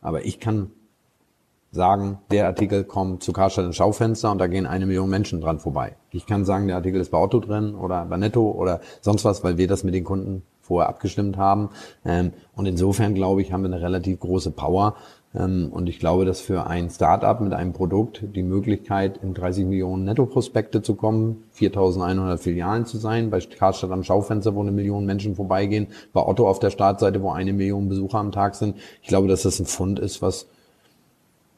[0.00, 0.72] Aber ich kann
[1.70, 5.58] sagen, der Artikel kommt zu Karstadt ins Schaufenster und da gehen eine Million Menschen dran
[5.58, 5.96] vorbei.
[6.10, 9.44] Ich kann sagen, der Artikel ist bei Otto drin oder bei Netto oder sonst was,
[9.44, 11.70] weil wir das mit den Kunden vorher abgestimmt haben.
[12.04, 14.96] Ähm, und insofern glaube ich, haben wir eine relativ große Power,
[15.44, 20.04] und ich glaube, dass für ein Startup mit einem Produkt die Möglichkeit, in 30 Millionen
[20.04, 25.36] Netto-Prospekte zu kommen, 4.100 Filialen zu sein, bei Karstadt am Schaufenster, wo eine Million Menschen
[25.36, 28.76] vorbeigehen, bei Otto auf der Startseite, wo eine Million Besucher am Tag sind.
[29.00, 30.48] Ich glaube, dass das ein Fund ist, was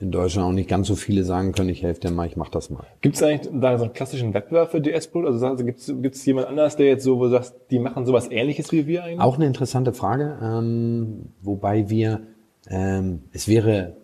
[0.01, 2.49] in Deutschland auch nicht ganz so viele sagen können, ich helfe dir mal, ich mach
[2.49, 2.87] das mal.
[3.03, 5.47] Gibt es eigentlich da so einen klassischen Wettbewerb für DS-Produkte?
[5.47, 8.73] Also gibt es jemand anders, der jetzt so, wo du sagst, die machen sowas ähnliches
[8.73, 9.21] wie wir eigentlich?
[9.21, 12.23] Auch eine interessante Frage, ähm, wobei wir,
[12.71, 13.97] ähm, es wäre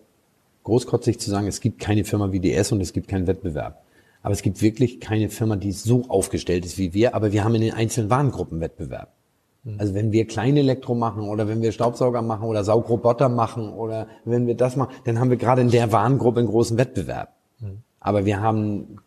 [0.63, 3.83] großkotzig zu sagen, es gibt keine Firma wie DS und es gibt keinen Wettbewerb.
[4.21, 7.55] Aber es gibt wirklich keine Firma, die so aufgestellt ist wie wir, aber wir haben
[7.55, 9.13] in den einzelnen Warengruppen Wettbewerb.
[9.77, 14.07] Also wenn wir kleine Elektro machen oder wenn wir Staubsauger machen oder Saugroboter machen oder
[14.23, 17.33] wenn wir das machen, dann haben wir gerade in der Warengruppe einen großen Wettbewerb.
[17.59, 17.79] Mhm.
[17.99, 18.99] Aber wir haben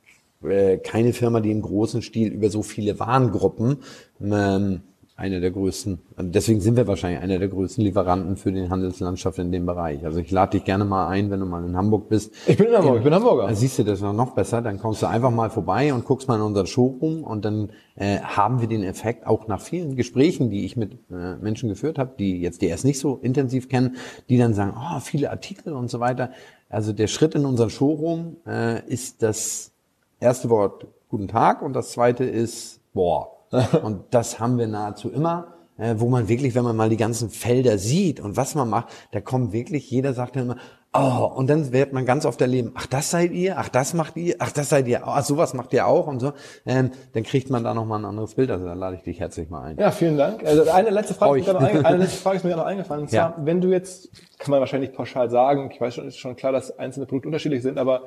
[0.42, 3.78] äh, keine Firma, die im großen Stil über so viele Warengruppen
[4.20, 4.82] ähm,
[5.20, 9.52] einer der größten, deswegen sind wir wahrscheinlich einer der größten Lieferanten für die Handelslandschaft in
[9.52, 10.02] dem Bereich.
[10.04, 12.32] Also ich lade dich gerne mal ein, wenn du mal in Hamburg bist.
[12.46, 13.46] Ich bin in Hamburg, ich bin Hamburger.
[13.46, 16.36] Dann siehst du das noch besser, dann kommst du einfach mal vorbei und guckst mal
[16.36, 20.64] in unseren Showroom und dann äh, haben wir den Effekt auch nach vielen Gesprächen, die
[20.64, 23.96] ich mit äh, Menschen geführt habe, die jetzt DS nicht so intensiv kennen,
[24.30, 26.30] die dann sagen, oh, viele Artikel und so weiter.
[26.70, 29.72] Also der Schritt in unseren Showroom äh, ist das
[30.18, 33.39] erste Wort Guten Tag und das zweite ist Boah.
[33.82, 37.30] und das haben wir nahezu immer, äh, wo man wirklich, wenn man mal die ganzen
[37.30, 40.56] Felder sieht und was man macht, da kommt wirklich, jeder sagt dann immer,
[40.92, 44.16] oh, und dann wird man ganz oft erleben, ach, das seid ihr, ach, das macht
[44.16, 46.32] ihr, ach, das seid ihr, ach, sowas macht ihr auch und so.
[46.66, 49.50] Ähm, dann kriegt man da nochmal ein anderes Bild, also da lade ich dich herzlich
[49.50, 49.78] mal ein.
[49.78, 50.44] Ja, vielen Dank.
[50.44, 53.02] Also eine letzte Frage, ist mir, eine letzte Frage ist mir noch eingefallen.
[53.02, 53.36] Und zwar, ja.
[53.38, 56.76] wenn du jetzt, kann man wahrscheinlich pauschal sagen, ich weiß schon, ist schon klar, dass
[56.78, 58.04] einzelne Produkte unterschiedlich sind, aber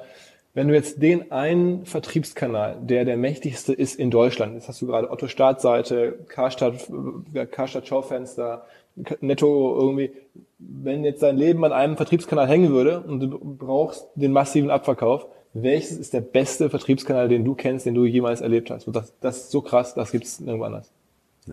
[0.53, 4.87] wenn du jetzt den einen Vertriebskanal, der der mächtigste ist in Deutschland, jetzt hast du
[4.87, 6.89] gerade Otto Startseite, Karstadt,
[7.33, 8.65] äh, Karstadt Schaufenster,
[9.21, 10.11] Netto irgendwie,
[10.59, 15.25] wenn jetzt dein Leben an einem Vertriebskanal hängen würde und du brauchst den massiven Abverkauf,
[15.53, 18.87] welches ist der beste Vertriebskanal, den du kennst, den du jemals erlebt hast?
[18.87, 20.91] Das, das ist so krass, das gibt's nirgendwo anders.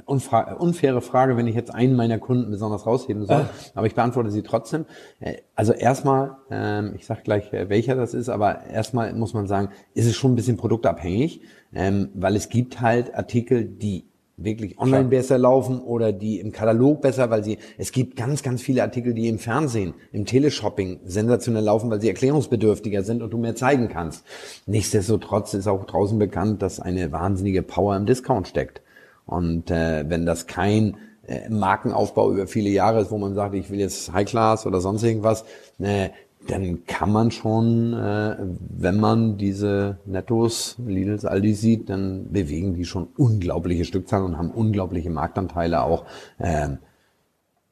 [0.04, 4.30] Unfra unfaire Frage, wenn ich jetzt einen meiner Kunden besonders rausheben soll, aber ich beantworte
[4.30, 4.86] sie trotzdem.
[5.18, 9.46] Äh, also erstmal, ähm, ich sage gleich, äh, welcher das ist, aber erstmal muss man
[9.46, 11.42] sagen, ist es schon ein bisschen produktabhängig,
[11.74, 14.10] ähm, weil es gibt halt Artikel, die
[14.44, 18.62] wirklich online besser laufen oder die im Katalog besser, weil sie, es gibt ganz, ganz
[18.62, 23.38] viele Artikel, die im Fernsehen, im Teleshopping sensationell laufen, weil sie erklärungsbedürftiger sind und du
[23.38, 24.24] mehr zeigen kannst.
[24.66, 28.82] Nichtsdestotrotz ist auch draußen bekannt, dass eine wahnsinnige Power im Discount steckt.
[29.30, 33.70] Und äh, wenn das kein äh, Markenaufbau über viele Jahre ist, wo man sagt, ich
[33.70, 35.44] will jetzt High Class oder sonst irgendwas,
[35.78, 36.08] äh,
[36.48, 42.84] dann kann man schon, äh, wenn man diese Nettos, Lidls, Aldi sieht, dann bewegen die
[42.84, 46.06] schon unglaubliche Stückzahlen und haben unglaubliche Marktanteile auch.
[46.38, 46.70] Äh,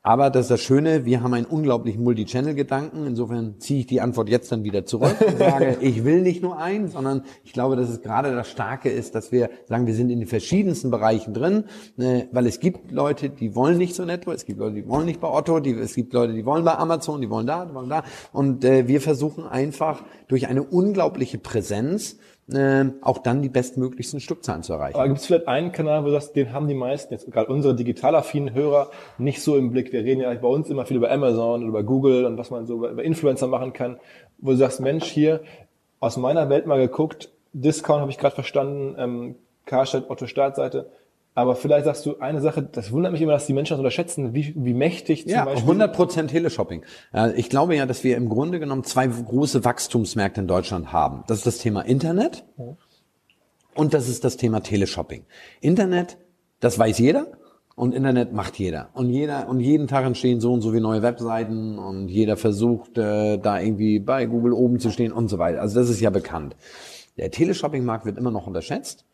[0.09, 3.07] aber das ist das Schöne, wir haben einen unglaublichen Multi-Channel-Gedanken.
[3.07, 6.57] Insofern ziehe ich die Antwort jetzt dann wieder zurück und sage, ich will nicht nur
[6.57, 10.09] einen, sondern ich glaube, dass es gerade das Starke ist, dass wir sagen, wir sind
[10.09, 11.65] in den verschiedensten Bereichen drin,
[11.99, 15.05] äh, weil es gibt Leute, die wollen nicht so netto, es gibt Leute, die wollen
[15.05, 17.75] nicht bei Otto, die, es gibt Leute, die wollen bei Amazon, die wollen da, die
[17.75, 18.03] wollen da.
[18.33, 22.17] Und äh, wir versuchen einfach durch eine unglaubliche Präsenz
[22.53, 24.97] äh, auch dann die bestmöglichsten Stückzahlen zu erreichen.
[24.97, 27.53] Aber gibt es vielleicht einen Kanal, wo du sagst, den haben die meisten, jetzt gerade
[27.53, 29.93] unsere digital affinen Hörer, nicht so im Blick.
[29.93, 32.67] Wir reden ja bei uns immer viel über Amazon oder über Google und was man
[32.67, 33.99] so über Influencer machen kann,
[34.39, 35.41] wo du sagst, Mensch, hier
[36.01, 39.35] aus meiner Welt mal geguckt, Discount habe ich gerade verstanden, ähm,
[39.67, 40.91] Karstadt, Otto Startseite,
[41.39, 44.35] aber vielleicht sagst du eine Sache, das wundert mich immer, dass die Menschen das unterschätzen,
[44.35, 45.73] wie, wie mächtig zum ja, Beispiel...
[45.73, 46.83] 100% Teleshopping.
[47.37, 51.23] Ich glaube ja, dass wir im Grunde genommen zwei große Wachstumsmärkte in Deutschland haben.
[51.29, 52.45] Das ist das Thema Internet
[53.77, 55.27] und das ist das Thema Teleshopping.
[55.61, 56.19] Internet,
[56.59, 57.29] das weiß jeder
[57.77, 58.89] und Internet macht jeder.
[58.95, 62.99] Und jeder und jeden Tag entstehen so und so wie neue Webseiten und jeder versucht
[62.99, 65.61] äh, da irgendwie bei Google oben zu stehen und so weiter.
[65.61, 66.57] Also das ist ja bekannt.
[67.17, 69.05] Der Teleshopping-Markt wird immer noch unterschätzt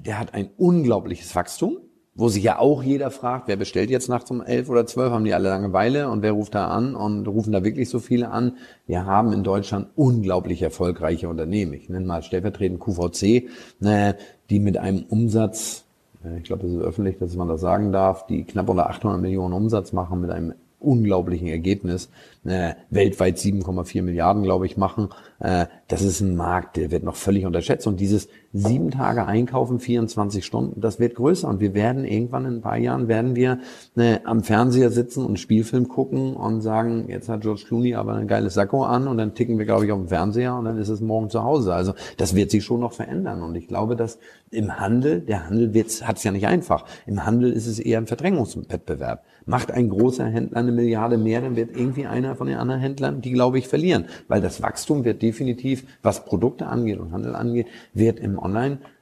[0.00, 1.78] der hat ein unglaubliches Wachstum,
[2.14, 5.24] wo sich ja auch jeder fragt, wer bestellt jetzt nachts um elf oder zwölf, haben
[5.24, 8.56] die alle Langeweile und wer ruft da an und rufen da wirklich so viele an.
[8.86, 11.72] Wir haben in Deutschland unglaublich erfolgreiche Unternehmen.
[11.72, 13.48] Ich nenne mal stellvertretend QVC,
[13.80, 14.16] ne,
[14.48, 15.84] die mit einem Umsatz,
[16.24, 19.20] äh, ich glaube, das ist öffentlich, dass man das sagen darf, die knapp unter 800
[19.20, 22.10] Millionen Umsatz machen mit einem unglaublichen Ergebnis.
[22.44, 25.08] Äh, weltweit 7,4 Milliarden, glaube ich, machen.
[25.40, 27.86] Äh, das ist ein Markt, der wird noch völlig unterschätzt.
[27.86, 31.48] Und dieses sieben Tage einkaufen, 24 Stunden, das wird größer.
[31.48, 33.58] Und wir werden irgendwann in ein paar Jahren, werden wir
[33.96, 38.28] äh, am Fernseher sitzen und Spielfilm gucken und sagen, jetzt hat George Clooney aber ein
[38.28, 40.88] geiles Sakko an und dann ticken wir, glaube ich, auf den Fernseher und dann ist
[40.88, 41.74] es morgen zu Hause.
[41.74, 43.42] Also das wird sich schon noch verändern.
[43.42, 44.18] Und ich glaube, dass
[44.50, 45.72] im Handel, der Handel
[46.02, 46.84] hat es ja nicht einfach.
[47.06, 49.24] Im Handel ist es eher ein Verdrängungswettbewerb.
[49.46, 53.20] Macht ein großer Händler eine Milliarde mehr, dann wird irgendwie einer von den anderen Händlern,
[53.20, 54.06] die glaube ich verlieren.
[54.28, 58.38] Weil das Wachstum wird definitiv, was Produkte angeht und Handel angeht, wird im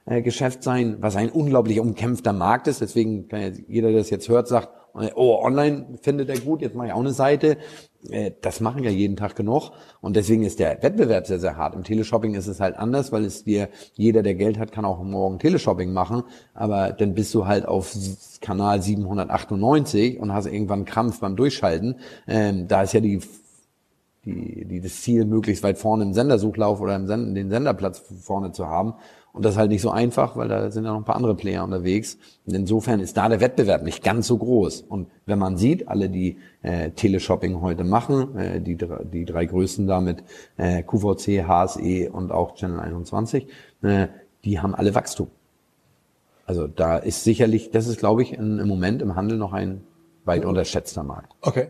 [0.05, 2.81] Online-Geschäft sein, was ein unglaublich umkämpfter Markt ist.
[2.81, 4.69] Deswegen kann jeder, der das jetzt hört, sagt,
[5.15, 7.57] oh, online findet er gut, jetzt mache ich auch eine Seite.
[8.09, 11.75] äh, das machen ja jeden Tag genug und deswegen ist der Wettbewerb sehr, sehr hart.
[11.75, 15.01] Im Teleshopping ist es halt anders, weil es dir, jeder, der Geld hat, kann auch
[15.03, 16.23] morgen Teleshopping machen,
[16.53, 17.95] aber dann bist du halt auf
[18.41, 21.95] Kanal 798 und hast irgendwann Krampf beim Durchschalten.
[22.27, 23.21] Ähm, da ist ja die
[24.25, 28.53] die, die das Ziel möglichst weit vorne im Sendersuchlauf oder im Send den Senderplatz vorne
[28.53, 28.93] zu haben.
[29.33, 31.33] Und das ist halt nicht so einfach, weil da sind ja noch ein paar andere
[31.33, 32.19] Player unterwegs.
[32.45, 34.81] Und insofern ist da der Wettbewerb nicht ganz so groß.
[34.81, 38.77] Und wenn man sieht, alle, die äh, Teleshopping heute machen, äh, die,
[39.11, 40.23] die drei größten damit,
[40.57, 43.47] äh, QVC, HSE und auch Channel 21,
[43.81, 44.07] äh,
[44.45, 45.29] die haben alle Wachstum.
[46.45, 49.81] Also da ist sicherlich, das ist, glaube ich, in, im Moment im Handel noch ein
[50.25, 51.33] weit unterschätzter Markt.
[51.41, 51.69] Okay.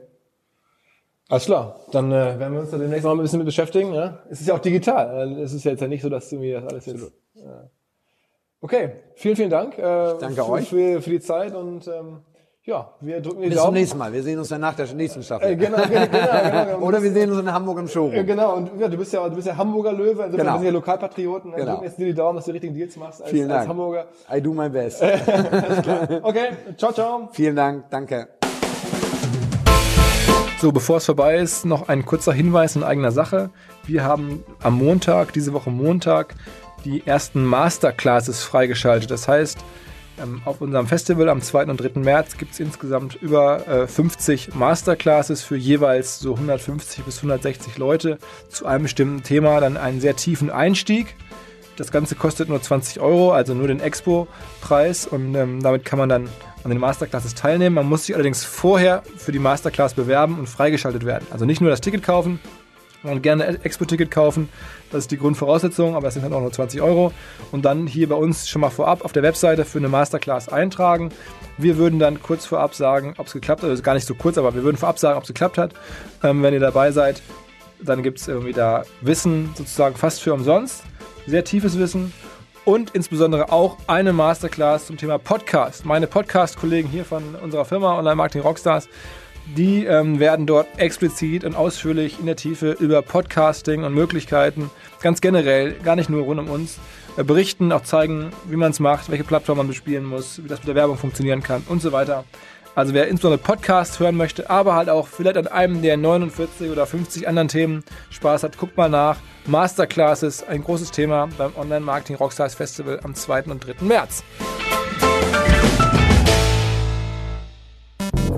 [1.30, 3.94] Alles klar, dann äh, werden wir uns da demnächst noch ein bisschen mit beschäftigen.
[3.94, 4.20] Ja?
[4.30, 5.32] Es ist ja auch digital.
[5.40, 7.14] Es ist ja jetzt ja nicht so, dass irgendwie das alles jetzt.
[7.44, 7.68] Äh,
[8.62, 9.78] okay, vielen, vielen Dank.
[9.78, 9.82] Äh,
[10.20, 10.70] danke für, euch.
[10.70, 12.20] Für, für die Zeit und ähm,
[12.66, 13.68] ja, wir drücken die Bis Daumen.
[13.68, 14.14] zum nächsten Mal.
[14.14, 15.50] Wir sehen uns dann nach der nächsten Staffel.
[15.52, 16.86] Äh, genau, genau, genau, genau.
[16.86, 18.14] Oder wir sehen uns in Hamburg im Showroom.
[18.14, 20.52] Äh, genau, und ja, du bist ja, du bist ja Hamburger Löwe, insofern Genau.
[20.54, 21.52] wir sind ja Lokalpatrioten.
[21.52, 21.72] Genau.
[21.72, 23.70] drücken jetzt dir die Daumen, dass du die richtigen Deals machst als, Vielen als Dank.
[23.70, 24.06] Hamburger.
[24.34, 25.02] I do my best.
[26.24, 27.30] Okay, ciao, ciao.
[27.34, 27.90] Vielen Dank.
[27.90, 28.30] Danke.
[30.62, 33.50] So, bevor es vorbei ist, noch ein kurzer Hinweis in eigener Sache.
[33.86, 36.36] Wir haben am Montag, diese Woche Montag,
[36.86, 39.12] die ersten Masterclasses freigeschaltet.
[39.12, 39.60] Das heißt,
[40.22, 41.66] ähm, auf unserem Festival am 2.
[41.66, 42.00] und 3.
[42.00, 48.20] März gibt es insgesamt über äh, 50 Masterclasses für jeweils so 150 bis 160 Leute
[48.50, 49.60] zu einem bestimmten Thema.
[49.60, 51.16] Dann einen sehr tiefen Einstieg.
[51.78, 56.08] Das Ganze kostet nur 20 Euro, also nur den Expo-Preis und ähm, damit kann man
[56.08, 56.30] dann
[56.64, 57.76] an den Masterclasses teilnehmen.
[57.76, 61.26] Man muss sich allerdings vorher für die Masterclass bewerben und freigeschaltet werden.
[61.32, 62.40] Also nicht nur das Ticket kaufen,
[63.04, 64.50] sondern gerne Expo-Ticket kaufen.
[64.92, 67.12] Das ist die Grundvoraussetzung, aber es sind dann auch nur 20 Euro.
[67.52, 71.10] Und dann hier bei uns schon mal vorab auf der Webseite für eine Masterclass eintragen.
[71.58, 73.70] Wir würden dann kurz vorab sagen, ob es geklappt hat.
[73.70, 75.74] Also gar nicht so kurz, aber wir würden vorab sagen, ob es geklappt hat.
[76.24, 77.22] Ähm, wenn ihr dabei seid,
[77.82, 80.84] dann gibt es irgendwie da Wissen sozusagen fast für umsonst.
[81.28, 82.14] Sehr tiefes Wissen
[82.66, 85.86] und insbesondere auch eine Masterclass zum Thema Podcast.
[85.86, 88.88] Meine Podcast-Kollegen hier von unserer Firma Online Marketing Rockstars,
[89.46, 94.72] die ähm, werden dort explizit und ausführlich in der Tiefe über Podcasting und Möglichkeiten,
[95.02, 96.80] ganz generell, gar nicht nur rund um uns,
[97.18, 100.60] äh, berichten, auch zeigen, wie man es macht, welche Plattform man bespielen muss, wie das
[100.60, 102.24] mit der Werbung funktionieren kann und so weiter.
[102.76, 106.88] Also wer insbesondere Podcasts hören möchte, aber halt auch vielleicht an einem der 49 oder
[106.88, 109.18] 50 anderen Themen Spaß hat, guckt mal nach.
[109.46, 113.44] Masterclasses, ein großes Thema beim Online-Marketing Rockstars Festival am 2.
[113.44, 113.86] und 3.
[113.86, 114.24] März.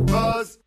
[0.07, 0.64] Was?